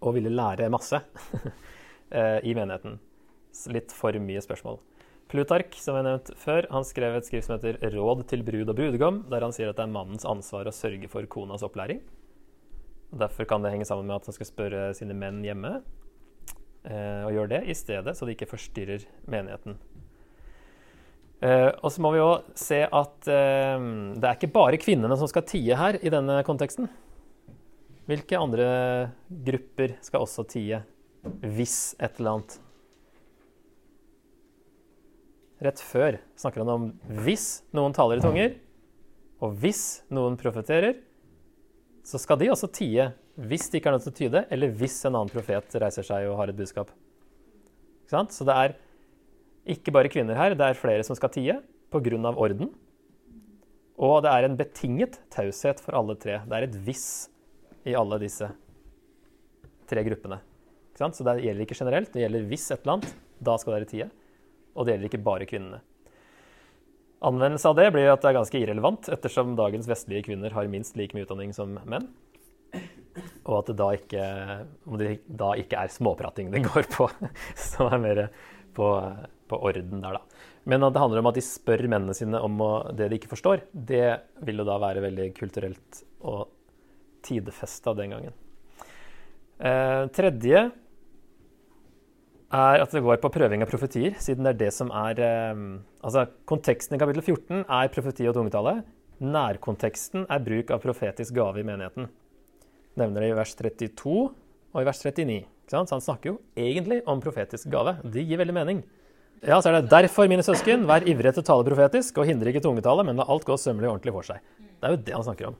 og 0.03 0.17
ville 0.17 0.33
lære 0.33 0.67
masse 0.73 0.99
eh, 2.17 2.39
i 2.43 2.51
menigheten. 2.57 2.97
Litt 3.71 3.93
for 3.95 4.17
mye 4.19 4.41
spørsmål. 4.43 4.81
Plutark, 5.33 5.73
som 5.81 5.97
jeg 5.97 6.05
nevnte 6.05 6.35
før, 6.37 6.67
han 6.69 6.85
skrev 6.85 7.15
et 7.17 7.25
skrift 7.25 7.47
som 7.47 7.55
heter 7.57 7.79
'Råd 7.81 8.27
til 8.29 8.43
brud 8.45 8.69
og 8.69 8.77
brudgom', 8.77 9.23
der 9.31 9.41
han 9.41 9.55
sier 9.55 9.71
at 9.71 9.79
det 9.79 9.87
er 9.87 9.95
mannens 9.95 10.27
ansvar 10.29 10.69
å 10.69 10.73
sørge 10.73 11.09
for 11.09 11.25
konas 11.25 11.65
opplæring. 11.65 12.03
Derfor 13.09 13.47
kan 13.49 13.63
det 13.63 13.71
henge 13.73 13.85
sammen 13.85 14.05
med 14.05 14.21
at 14.21 14.29
han 14.29 14.35
skal 14.37 14.45
spørre 14.45 14.93
sine 14.93 15.17
menn 15.17 15.41
hjemme, 15.41 15.81
eh, 16.85 17.25
og 17.25 17.33
gjøre 17.33 17.49
det 17.49 17.61
i 17.65 17.73
stedet, 17.73 18.13
så 18.13 18.25
de 18.25 18.35
ikke 18.35 18.51
forstyrrer 18.51 19.07
menigheten. 19.25 19.79
Eh, 21.41 21.71
og 21.81 21.89
så 21.91 21.99
må 21.99 22.13
vi 22.13 22.21
jo 22.21 22.31
se 22.53 22.83
at 22.85 23.27
eh, 23.27 23.79
det 24.13 24.27
er 24.29 24.37
ikke 24.37 24.53
bare 24.53 24.77
kvinnene 24.77 25.17
som 25.17 25.27
skal 25.27 25.47
tie 25.49 25.75
her 25.75 25.97
i 25.97 26.13
denne 26.13 26.43
konteksten. 26.45 26.87
Hvilke 28.05 28.37
andre 28.37 29.11
grupper 29.27 29.97
skal 29.99 30.27
også 30.27 30.45
tie 30.45 30.83
hvis 31.41 31.95
et 31.99 32.19
eller 32.19 32.37
annet? 32.37 32.59
Rett 35.63 35.79
før 35.79 36.17
snakker 36.39 36.63
han 36.63 36.71
om 36.73 36.87
hvis 37.23 37.63
noen 37.75 37.95
taler 37.95 38.19
i 38.19 38.23
tunger, 38.23 38.55
og 39.43 39.55
hvis 39.59 40.03
noen 40.11 40.35
profeterer, 40.39 40.97
så 42.03 42.19
skal 42.19 42.39
de 42.41 42.49
også 42.51 42.67
tie 42.71 43.11
hvis 43.39 43.69
de 43.71 43.79
ikke 43.79 43.89
er 43.89 43.95
nødt 43.95 44.05
til 44.05 44.13
å 44.13 44.17
tyde, 44.17 44.43
eller 44.53 44.73
hvis 44.77 44.99
en 45.07 45.15
annen 45.15 45.31
profet 45.31 45.75
reiser 45.81 46.05
seg 46.05 46.27
og 46.29 46.37
har 46.37 46.51
et 46.51 46.57
budskap. 46.57 46.91
Så 48.11 48.45
det 48.45 48.53
er 48.53 48.75
ikke 49.73 49.93
bare 49.95 50.11
kvinner 50.11 50.37
her, 50.37 50.53
det 50.53 50.67
er 50.67 50.77
flere 50.77 51.05
som 51.07 51.17
skal 51.17 51.31
tie 51.33 51.57
pga. 51.93 52.33
orden. 52.35 52.69
Og 53.97 54.21
det 54.25 54.29
er 54.29 54.45
en 54.45 54.57
betinget 54.57 55.19
taushet 55.33 55.79
for 55.81 55.95
alle 55.97 56.15
tre. 56.15 56.41
Det 56.45 56.57
er 56.57 56.67
et 56.67 56.77
hvis 56.85 57.29
i 57.85 57.95
alle 57.95 58.19
disse 58.21 58.49
tre 59.89 60.03
gruppene. 60.03 60.41
Så 60.97 61.25
det 61.25 61.39
gjelder 61.41 61.65
ikke 61.65 61.77
generelt, 61.77 62.11
det 62.13 62.21
gjelder 62.21 62.45
hvis 62.49 62.71
et 62.71 62.83
eller 62.83 62.97
annet. 62.97 63.15
Da 63.43 63.57
skal 63.57 63.77
dere 63.77 63.89
tie. 63.89 64.09
Og 64.73 64.85
det 64.85 64.95
gjelder 64.95 65.11
ikke 65.11 65.25
bare 65.25 65.47
kvinnene. 65.49 65.81
Anvendelse 67.23 67.69
av 67.69 67.77
det 67.79 67.87
blir 67.95 68.09
at 68.11 68.23
det 68.23 68.33
er 68.33 68.35
ganske 68.35 68.59
irrelevant, 68.59 69.07
ettersom 69.13 69.53
dagens 69.55 69.87
vestlige 69.87 70.25
kvinner 70.27 70.51
har 70.55 70.67
minst 70.71 70.97
like 70.99 71.15
mye 71.15 71.23
utdanning 71.23 71.53
som 71.55 71.77
menn. 71.87 72.09
Og 73.45 73.53
at 73.59 73.69
det 73.69 73.77
da 73.79 73.87
ikke, 73.95 74.25
det 74.99 75.13
da 75.29 75.53
ikke 75.61 75.85
er 75.85 75.93
småprating 75.93 76.49
det 76.51 76.65
går 76.65 76.89
på, 76.91 77.07
som 77.69 77.93
er 77.93 78.01
mer 78.03 78.21
på, 78.75 78.89
på, 79.47 79.61
orden 79.69 80.03
der, 80.03 80.17
da. 80.17 80.49
Men 80.67 80.83
at 80.83 80.95
det 80.95 81.03
handler 81.03 81.21
om 81.21 81.29
at 81.31 81.37
de 81.37 81.45
spør 81.45 81.85
mennene 81.85 82.15
sine 82.17 82.39
om 82.43 82.59
det 82.95 83.09
de 83.11 83.19
ikke 83.19 83.31
forstår, 83.31 83.65
det 83.71 84.07
vil 84.43 84.59
jo 84.63 84.67
da 84.67 84.79
være 84.81 85.03
veldig 85.03 85.29
kulturelt 85.37 86.03
og 86.23 86.47
tidfesta 87.23 87.93
den 87.95 88.15
gangen. 88.15 88.35
Eh, 89.63 90.05
tredje 90.15 90.63
er 92.53 92.83
at 92.83 92.91
det 92.93 93.01
går 93.03 93.19
på 93.21 93.31
prøving 93.33 93.63
av 93.65 93.69
profetier, 93.71 94.13
siden 94.21 94.45
det 94.45 94.53
er 94.53 94.59
det 94.65 94.73
som 94.75 94.91
er 94.93 95.19
eh, 95.23 95.63
Altså, 96.03 96.27
konteksten 96.49 96.97
i 96.97 97.01
kapittel 97.01 97.23
14 97.23 97.63
er 97.63 97.91
profeti 97.93 98.27
og 98.29 98.35
tungetale. 98.37 98.81
Nærkonteksten 99.23 100.25
er 100.27 100.43
bruk 100.43 100.73
av 100.73 100.81
profetisk 100.83 101.35
gave 101.37 101.61
i 101.61 101.65
menigheten. 101.65 102.09
Nevner 102.99 103.23
det 103.23 103.29
i 103.31 103.37
vers 103.37 103.53
32 103.55 104.17
og 104.73 104.81
i 104.81 104.85
vers 104.85 104.99
39. 104.99 105.37
Så 105.69 105.79
han 105.79 106.03
snakker 106.03 106.33
jo 106.33 106.35
egentlig 106.59 106.99
om 107.09 107.23
profetisk 107.23 107.71
gave. 107.71 107.95
Det 108.03 108.25
gir 108.27 108.41
veldig 108.41 108.57
mening. 108.57 108.83
Ja, 109.43 109.61
så 109.61 109.71
er 109.71 109.79
det 109.79 109.91
derfor, 109.91 110.27
mine 110.31 110.43
søsken, 110.45 110.85
vær 110.87 111.07
ivrige 111.07 111.33
til 111.35 111.43
å 111.43 111.47
tale 111.47 111.65
profetisk, 111.67 112.19
og 112.19 112.27
hindre 112.29 112.51
ikke 112.51 112.61
tungetale, 112.63 113.03
men 113.07 113.19
la 113.19 113.25
alt 113.31 113.47
gå 113.47 113.57
sømmelig 113.59 113.89
og 113.89 113.95
ordentlig 113.95 114.13
for 114.15 114.27
seg. 114.27 114.43
Det 114.59 114.87
er 114.87 114.93
jo 114.93 115.01
det 115.07 115.15
han 115.15 115.25
snakker 115.25 115.49
om, 115.49 115.57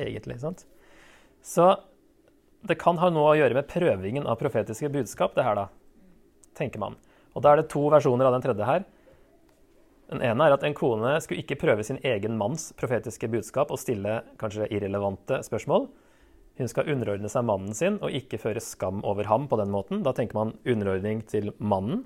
egentlig. 0.00 0.36
sant? 0.42 0.66
Så 1.44 1.68
det 2.68 2.76
kan 2.80 3.00
ha 3.00 3.08
noe 3.12 3.30
å 3.30 3.38
gjøre 3.38 3.56
med 3.56 3.70
prøvingen 3.70 4.28
av 4.28 4.40
profetiske 4.40 4.90
budskap, 4.92 5.36
det 5.36 5.46
her, 5.46 5.62
da 5.62 5.68
tenker 6.58 6.82
man. 6.82 6.98
Og 7.34 7.42
Da 7.42 7.52
er 7.52 7.62
det 7.62 7.70
to 7.72 7.86
versjoner 7.92 8.28
av 8.28 8.36
den 8.36 8.44
tredje 8.44 8.68
her. 8.68 8.84
Den 10.12 10.20
ene 10.20 10.44
er 10.44 10.52
at 10.52 10.64
en 10.66 10.76
kone 10.76 11.14
skulle 11.24 11.40
ikke 11.40 11.56
prøve 11.62 11.84
sin 11.86 12.00
egen 12.04 12.36
manns 12.36 12.72
profetiske 12.76 13.30
budskap 13.32 13.70
og 13.72 13.80
stille 13.80 14.20
kanskje 14.40 14.68
irrelevante 14.68 15.40
spørsmål. 15.46 15.88
Hun 16.60 16.68
skal 16.68 16.90
underordne 16.92 17.30
seg 17.32 17.46
mannen 17.48 17.72
sin 17.76 17.96
og 18.04 18.12
ikke 18.12 18.40
føre 18.42 18.60
skam 18.60 19.00
over 19.08 19.24
ham 19.30 19.46
på 19.48 19.56
den 19.56 19.72
måten. 19.72 20.02
Da 20.04 20.12
tenker 20.12 20.36
man 20.36 20.56
underordning 20.68 21.24
til 21.24 21.54
mannen. 21.56 22.04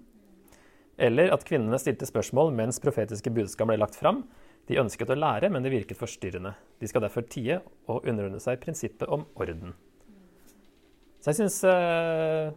Eller 0.97 1.33
at 1.35 1.45
kvinnene 1.45 1.81
stilte 1.83 2.07
spørsmål 2.09 2.55
mens 2.57 2.79
profetiske 2.81 3.33
budskap 3.35 3.73
ble 3.73 3.81
lagt 3.81 3.99
fram. 3.99 4.23
De 4.71 4.79
ønsket 4.81 5.11
å 5.11 5.19
lære, 5.19 5.51
men 5.51 5.63
det 5.63 5.75
virket 5.75 5.99
forstyrrende. 5.99 6.55
De 6.81 6.89
skal 6.91 7.05
derfor 7.05 7.27
tie 7.31 7.59
og 7.91 8.07
underordne 8.07 8.41
seg 8.43 8.63
prinsippet 8.63 9.11
om 9.13 9.27
orden. 9.35 9.75
Så 11.21 11.33
jeg 11.33 11.41
syns 11.41 11.59
eh, 11.67 12.55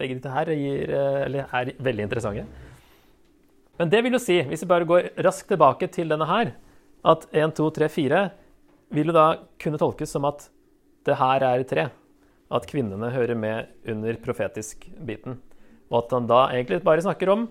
begge 0.00 0.16
disse 0.18 0.32
her 0.32 0.50
gir, 0.52 0.90
eh, 0.90 1.44
er 1.44 1.72
veldig 1.78 2.06
interessante. 2.06 2.46
Men 3.78 3.90
det 3.92 4.02
vil 4.04 4.16
jo 4.16 4.22
si, 4.22 4.40
hvis 4.42 4.64
vi 4.64 4.70
bare 4.70 4.88
går 4.88 5.10
raskt 5.24 5.48
tilbake 5.52 5.88
til 5.92 6.08
denne 6.08 6.26
her, 6.28 6.54
at 7.04 7.26
1, 7.32 7.54
2, 7.56 7.70
3, 7.76 7.88
4 7.92 8.22
vil 8.96 9.10
jo 9.10 9.14
da 9.16 9.26
kunne 9.60 9.78
tolkes 9.80 10.10
som 10.10 10.24
at 10.28 10.48
det 11.06 11.18
her 11.20 11.44
er 11.44 11.64
tre. 11.68 11.88
At 12.50 12.66
kvinnene 12.70 13.10
hører 13.10 13.38
med 13.38 13.66
under 13.90 14.18
profetisk-biten. 14.22 15.40
Og 15.90 15.98
at 16.04 16.14
han 16.14 16.28
da 16.30 16.46
egentlig 16.54 16.82
bare 16.86 17.02
snakker 17.02 17.30
om 17.32 17.48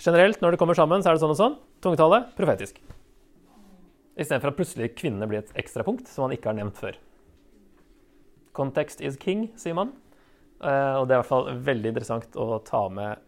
generelt, 0.00 0.40
når 0.42 0.54
det 0.54 0.60
kommer 0.60 0.76
sammen, 0.76 1.02
så 1.02 1.10
er 1.10 1.16
det 1.16 1.24
sånn 1.24 1.32
og 1.32 1.40
sånn. 1.40 1.58
Tungetale 1.84 2.22
profetisk. 2.36 2.80
Istedenfor 4.16 4.52
at 4.52 4.58
plutselig 4.58 4.94
kvinnene 4.96 5.28
blir 5.28 5.42
et 5.42 5.52
ekstrapunkt 5.60 6.08
som 6.08 6.26
man 6.26 6.36
ikke 6.36 6.52
har 6.52 6.56
nevnt 6.56 6.80
før. 6.80 6.96
Context 8.56 9.02
is 9.04 9.18
king, 9.20 9.50
sier 9.60 9.76
man. 9.76 9.92
Uh, 10.62 11.02
og 11.02 11.06
det 11.06 11.14
er 11.14 11.18
i 11.18 11.20
hvert 11.20 11.28
fall 11.28 11.50
veldig 11.66 11.90
interessant 11.92 12.38
å 12.40 12.56
ta 12.64 12.86
med 12.88 13.24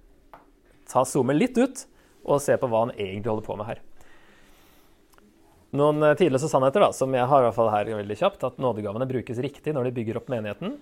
ta 0.89 1.03
zoome 1.05 1.35
litt 1.37 1.59
ut 1.61 1.83
og 2.29 2.41
se 2.41 2.55
på 2.57 2.69
hva 2.71 2.87
han 2.87 2.95
egentlig 2.97 3.29
holder 3.29 3.45
på 3.45 3.57
med 3.61 3.69
her. 3.69 3.83
Noen 5.77 6.01
uh, 6.01 6.15
tidløse 6.17 6.49
sannheter 6.49 6.87
da, 6.87 6.91
som 6.97 7.13
jeg 7.13 7.29
har 7.29 7.45
i 7.45 7.49
hvert 7.49 7.59
fall 7.59 7.73
her 7.75 7.93
veldig 7.93 8.17
kjapt, 8.17 8.47
at 8.49 8.61
nådegavene 8.63 9.09
brukes 9.11 9.41
riktig 9.45 9.77
når 9.77 9.89
de 9.89 9.95
bygger 10.01 10.21
opp 10.21 10.33
menigheten. 10.33 10.79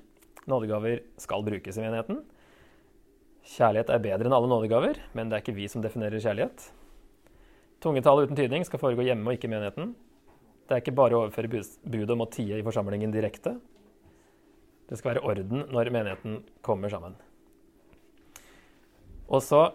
Nådegaver 0.47 1.03
skal 1.19 1.43
brukes 1.47 1.79
i 1.79 1.83
menigheten. 1.83 2.23
Kjærlighet 3.47 3.91
er 3.95 4.03
bedre 4.03 4.27
enn 4.27 4.35
alle 4.35 4.51
nådegaver, 4.51 4.99
men 5.19 5.31
det 5.31 5.39
er 5.39 5.45
ikke 5.45 5.59
vi 5.59 5.67
som 5.71 5.83
definerer 5.83 6.23
kjærlighet. 6.23 6.69
Tungetale 7.83 8.27
uten 8.27 8.39
tydning 8.39 8.65
skal 8.67 8.81
foregå 8.83 9.05
hjemme 9.07 9.31
og 9.31 9.37
ikke 9.37 9.51
i 9.51 9.53
menigheten. 9.53 9.93
Det 10.67 10.75
er 10.75 10.83
ikke 10.83 10.97
bare 10.99 11.15
å 11.15 11.25
overføre 11.25 11.51
budet 11.87 12.15
om 12.15 12.25
å 12.25 12.31
tie 12.31 12.59
i 12.59 12.65
forsamlingen 12.67 13.13
direkte. 13.15 13.55
Det 14.87 14.99
skal 14.99 15.15
være 15.15 15.25
orden 15.27 15.65
når 15.73 15.91
menigheten 15.95 16.41
kommer 16.65 16.93
sammen. 16.93 17.17
Og 19.27 19.43
så 19.43 19.69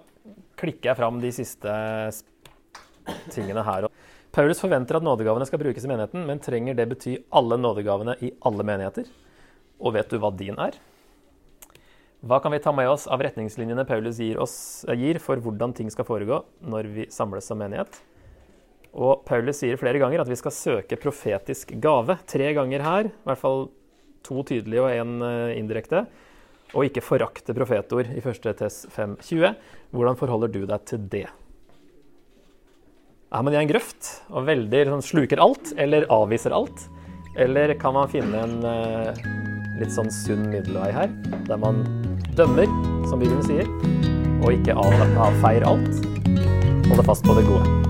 klikker 0.59 0.91
jeg 0.91 0.99
fram 0.99 1.19
de 1.19 1.31
siste 1.35 1.71
tingene 3.33 3.63
her. 3.67 3.89
Paulus 4.31 4.61
forventer 4.63 4.95
at 4.95 5.03
nådegavene 5.03 5.47
skal 5.47 5.59
brukes 5.59 5.83
i 5.83 5.89
menigheten, 5.91 6.23
men 6.27 6.39
trenger 6.39 6.77
det 6.77 6.87
bety 6.93 7.17
alle 7.35 7.57
nådegavene 7.59 8.15
i 8.23 8.31
alle 8.47 8.63
menigheter? 8.63 9.09
Og 9.81 9.97
vet 9.97 10.13
du 10.13 10.21
hva 10.21 10.31
din 10.31 10.55
er? 10.61 10.77
Hva 12.21 12.37
kan 12.39 12.53
vi 12.53 12.61
ta 12.61 12.71
med 12.71 12.87
oss 12.87 13.07
av 13.09 13.23
retningslinjene 13.25 13.83
Paulus 13.89 14.21
gir, 14.21 14.37
oss, 14.39 14.85
gir 14.93 15.17
for 15.19 15.41
hvordan 15.41 15.73
ting 15.75 15.89
skal 15.91 16.05
foregå 16.05 16.43
når 16.61 16.89
vi 16.93 17.07
samles 17.11 17.49
som 17.49 17.59
menighet? 17.59 17.97
Og 18.93 19.25
Paulus 19.25 19.59
sier 19.63 19.79
flere 19.81 19.99
ganger 19.99 20.21
at 20.21 20.29
vi 20.29 20.37
skal 20.39 20.53
søke 20.53 20.99
profetisk 21.01 21.73
gave. 21.81 22.19
Tre 22.29 22.51
ganger 22.55 22.85
her, 22.85 23.09
i 23.09 23.27
hvert 23.27 23.41
fall 23.41 23.65
To 24.27 24.43
tydelige 24.47 24.83
og 24.83 24.91
én 24.93 25.21
eh, 25.25 25.57
indirekte. 25.59 26.05
Og 26.71 26.87
ikke 26.87 27.03
forakte 27.03 27.55
profetord 27.55 28.09
i 28.13 28.21
1. 28.23 28.49
Tess 28.59 28.85
5.20. 28.95 29.55
Hvordan 29.91 30.19
forholder 30.19 30.51
du 30.53 30.61
deg 30.65 30.87
til 30.87 31.07
det? 31.11 31.27
Er 33.31 33.43
man 33.47 33.55
i 33.55 33.59
en 33.61 33.69
grøft 33.69 34.07
og 34.27 34.47
veldig 34.47 34.81
sånn, 34.89 35.03
sluker 35.07 35.39
alt, 35.43 35.71
eller 35.79 36.07
avviser 36.11 36.55
alt? 36.55 36.87
Eller 37.39 37.71
kan 37.79 37.95
man 37.95 38.11
finne 38.11 38.41
en 38.43 38.57
uh, 38.67 39.21
litt 39.79 39.93
sånn 39.95 40.11
sunn 40.11 40.49
middelvei 40.51 40.89
her, 40.95 41.13
der 41.47 41.61
man 41.61 41.79
dømmer, 42.35 42.67
som 43.07 43.23
Bibelen 43.23 43.45
sier, 43.47 43.71
og 44.43 44.51
ikke 44.57 44.75
avfeier 44.75 45.63
alt? 45.63 46.11
Holde 46.91 47.07
fast 47.07 47.23
på 47.23 47.39
det 47.39 47.47
gode. 47.47 47.80